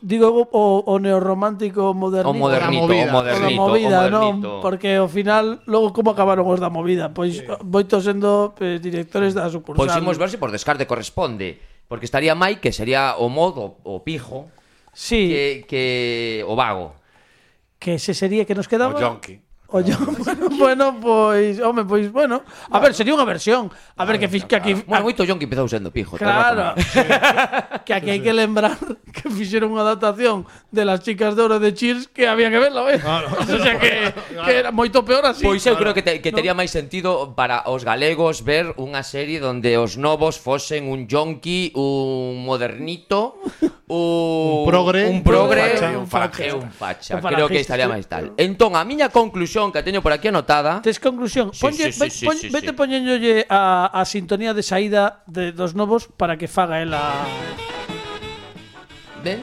[0.03, 2.29] Digo, o, o neorromántico modernito.
[2.29, 3.47] O modernito, o, movida, o modernito.
[3.47, 4.47] O movida, o modernito.
[4.51, 4.59] non?
[4.59, 7.15] Porque ao final, logo como acabaron os da movida?
[7.15, 7.47] Pois sí.
[7.63, 9.79] voito sendo pues, directores da sucursal.
[9.79, 11.55] Pois imos ver se por descarte corresponde
[11.93, 14.49] Porque estaría Mike, que sería o modo o pijo,
[14.93, 15.29] sí.
[15.29, 16.95] que, que o vago.
[17.77, 18.95] Que ese sería que nos quedaba...
[18.95, 19.39] O yonki.
[19.75, 23.73] Ollo, bueno, bueno, pois, home, pois, bueno, a ver, sería unha versión.
[23.97, 24.77] A ver, que, fix, que aquí...
[24.85, 26.13] Bueno, moito John que empezou sendo pijo.
[26.13, 26.77] Claro,
[27.85, 28.77] que aquí hai que lembrar
[29.09, 32.85] que fixeron unha adaptación de las chicas de oro de Cheers que había que verla,
[32.85, 33.01] eh?
[33.01, 35.41] Claro, o sea, que, que era moito peor así.
[35.41, 39.41] Pois eu creo que, te, que tería máis sentido para os galegos ver unha serie
[39.41, 43.41] onde os novos fosen un yonki, un modernito,
[43.93, 45.61] un progre, un progre,
[45.97, 47.35] un facha, un facha, un facha.
[47.35, 48.33] creo que estaría máis tal.
[48.37, 50.81] Entón, a miña conclusión que teño por aquí anotada.
[50.81, 51.53] Tes conclusión.
[51.53, 52.77] Sí, Ponlle, sí, sí, sí, pon, sí, sí, vete sí.
[52.77, 57.13] poñéndolle a, a sintonía de saída de dos novos para que faga ela.
[59.23, 59.39] Ben?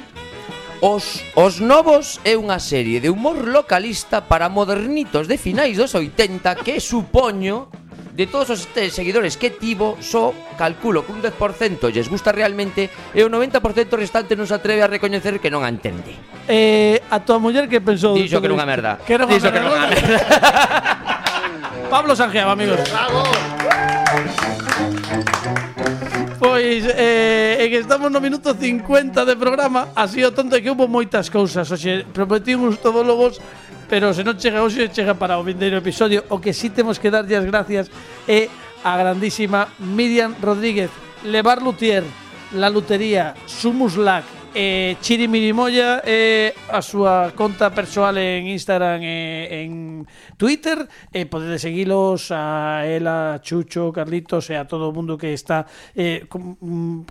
[0.81, 6.57] Os, os Novos é unha serie de humor localista para modernitos de finais dos 80
[6.65, 7.69] que supoño
[8.21, 13.25] de todos os seguidores que tivo, só calculo que un 10% lles gusta realmente e
[13.25, 13.65] o 90%
[13.97, 16.13] restante non se atreve a recoñecer que non a entende.
[16.45, 18.13] Eh, a tua muller que pensou?
[18.13, 19.01] Dixo que era unha merda.
[19.01, 19.57] Que era unha Dixo merda.
[19.57, 20.19] que era unha merda.
[21.97, 22.85] Pablo Sanjeaba, amigos.
[22.93, 23.25] Bravo.
[26.37, 31.29] Pois, eh, que estamos no minuto 50 de programa Así o tonto que hubo moitas
[31.29, 33.41] cousas Oxe, prometimos todólogos
[33.91, 36.23] Pero se non chega hoxe, chega para o vindeiro episodio.
[36.31, 37.91] O que sí temos que darlle as gracias
[38.87, 40.91] a grandísima Miriam Rodríguez
[41.25, 42.05] Levar Lutier
[42.53, 49.67] La Lutería Sumus Lac eh, Chiri Mirimoya eh, a súa conta persoal en Instagram e
[49.67, 49.73] en
[50.37, 50.87] Twitter.
[51.13, 56.27] E podedes seguilos a ela, Chucho, Carlitos e a todo o mundo que está eh,
[56.29, 57.11] com, mm,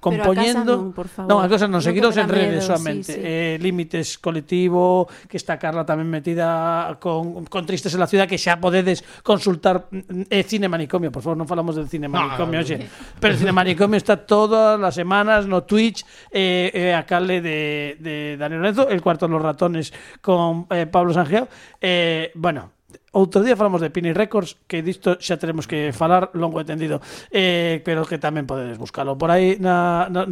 [0.65, 1.29] non, por favor.
[1.29, 3.23] non, a cosa non, que me en redes solamente sí, sí.
[3.23, 8.37] Eh, Límites Colectivo que está Carla tamén metida con, con Tristes en la Ciudad que
[8.37, 12.79] xa podedes consultar mm, eh, Cine Manicomio, por favor, non falamos del Cine Manicomio oxe,
[13.19, 17.03] pero el Cine Manicomio está todas as semanas no Twitch eh, eh, a
[17.37, 21.47] de, de Lorenzo el cuarto de los ratones con eh, Pablo Sanjeo
[21.79, 22.73] eh, bueno,
[23.09, 27.01] Outro día falamos de Pini Records Que disto xa teremos que falar longo e tendido
[27.33, 30.25] eh, Pero que tamén podedes buscalo Por aí na, na,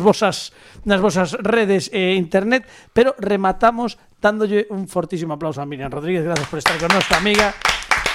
[0.00, 0.52] vosas,
[1.40, 2.64] redes e internet.
[2.96, 6.24] Pero rematamos dándolle un fortísimo aplauso a Miriam Rodríguez.
[6.24, 7.52] Gracias por estar con nosa amiga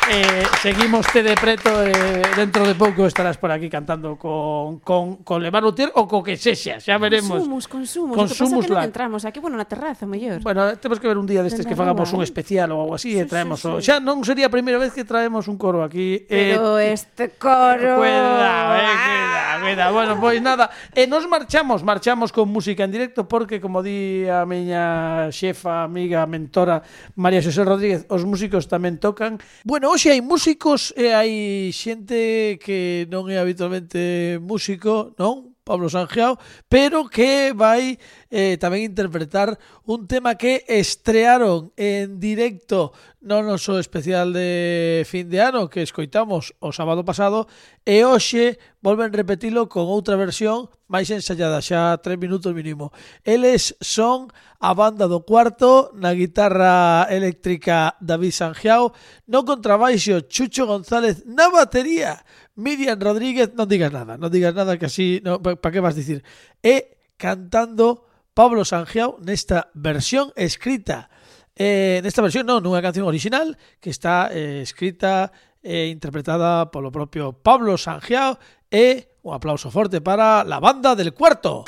[0.09, 5.17] eh, seguimos te de preto eh, dentro de pouco estarás por aquí cantando con, con,
[5.23, 7.43] con Levar Lutier ou co que sexa, xa veremos.
[7.43, 8.15] Consumos, consumos.
[8.15, 10.39] consumos o que pasa que non entramos aquí, bueno, na terraza, mellor.
[10.39, 12.27] Bueno, temos que ver un día destes que fagamos un eh.
[12.27, 13.59] especial ou algo así sí, e traemos...
[13.59, 13.73] Sí, sí.
[13.73, 13.83] O...
[13.83, 16.23] Xa non sería a primeira vez que traemos un coro aquí.
[16.29, 17.99] Eh, Pero eh, este coro...
[17.99, 19.91] Cuidado, eh, cuidado, cuidado.
[19.91, 24.23] Bueno, pois nada, e eh, nos marchamos, marchamos con música en directo porque, como di
[24.29, 26.79] a miña xefa, amiga, mentora,
[27.19, 29.41] María Xosé Rodríguez, os músicos tamén tocan.
[29.65, 31.33] Bueno, hoxe hai músicos e hai
[31.73, 35.56] xente que non é habitualmente músico, non?
[35.67, 36.39] Pablo Sanjeao,
[36.71, 37.99] pero que vai
[38.31, 45.43] eh, tamén interpretar un tema que estrearon en directo no noso especial de fin de
[45.43, 47.51] ano que escoitamos o sábado pasado
[47.83, 52.95] e hoxe volven repetilo con outra versión máis ensayada, xa tres minutos mínimo.
[53.27, 54.31] Eles son
[54.63, 58.95] a banda do cuarto na guitarra eléctrica David Sanjeao,
[59.27, 62.23] no contrabaixo Chucho González na batería,
[62.57, 65.93] Miriam Rodríguez, non digas nada, non digas nada que así, no, para pa que vas
[65.93, 66.25] dicir?
[66.59, 71.09] E cantando Pablo Sanjiao nesta versión escrita.
[71.53, 75.29] Eh, nesta versión non, nunha canción original que está eh, escrita
[75.61, 78.41] e eh, interpretada polo propio Pablo Sanjiao
[78.73, 81.65] e un aplauso forte para la banda del cuarto.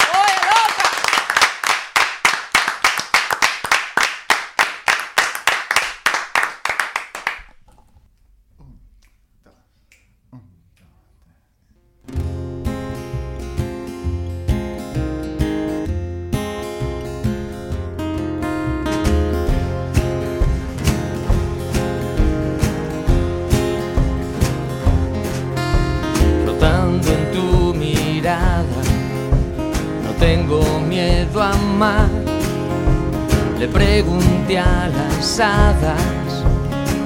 [34.50, 36.43] Pregunté a las hadas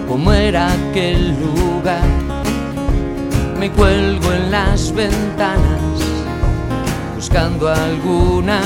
[0.07, 2.07] cómo era aquel lugar.
[3.59, 5.99] Me cuelgo en las ventanas
[7.15, 8.61] buscando alguna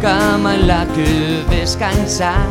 [0.00, 2.46] cama en la que descansar.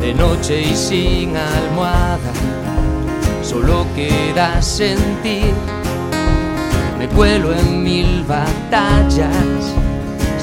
[0.00, 2.32] de noche y sin almohada,
[3.42, 5.52] solo queda sentir.
[6.98, 9.69] Me cuelo en mil batallas,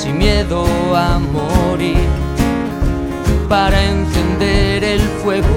[0.07, 2.07] sin miedo a morir,
[3.49, 5.47] para encender el fuego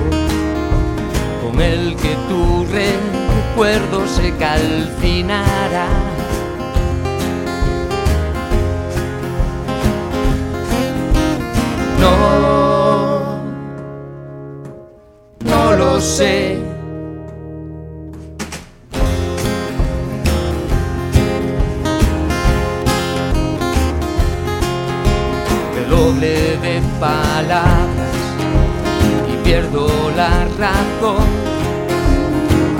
[1.43, 5.87] con el que tu recuerdo se calcinará.
[12.01, 13.41] No,
[15.45, 16.60] no lo sé.
[26.63, 28.15] De palabras
[29.33, 31.27] y pierdo la razón.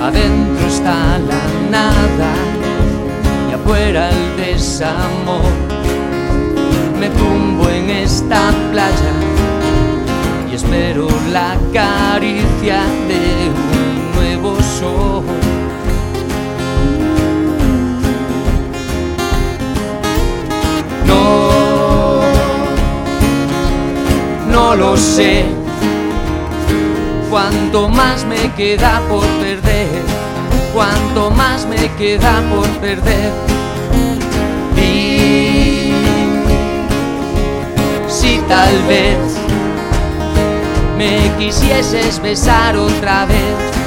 [0.01, 2.33] Adentro está la nada,
[3.65, 5.51] fuera el desamor.
[6.99, 9.13] Me tumbo en esta playa
[10.51, 15.40] y espero la caricia de un nuevo sol.
[24.97, 25.45] Sé.
[27.29, 30.01] Cuanto más me queda por perder,
[30.73, 33.31] cuanto más me queda por perder.
[34.77, 35.93] Y
[38.09, 39.17] si tal vez
[40.97, 43.80] me quisieses besar otra vez.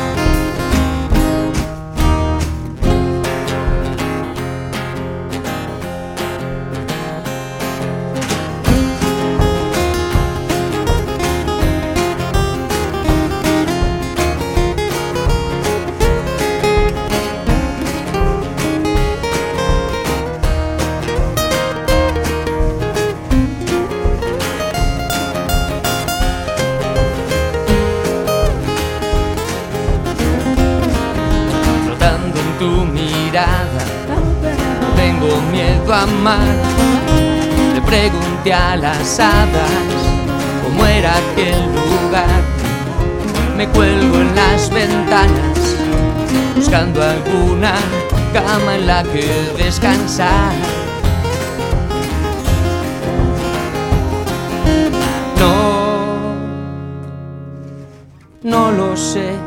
[38.44, 39.70] Pregunté a las hadas
[40.62, 42.42] cómo era aquel lugar.
[43.56, 45.76] Me cuelgo en las ventanas
[46.54, 47.74] buscando alguna
[48.32, 49.24] cama en la que
[49.56, 50.52] descansar.
[55.38, 56.34] No,
[58.42, 59.43] no lo sé.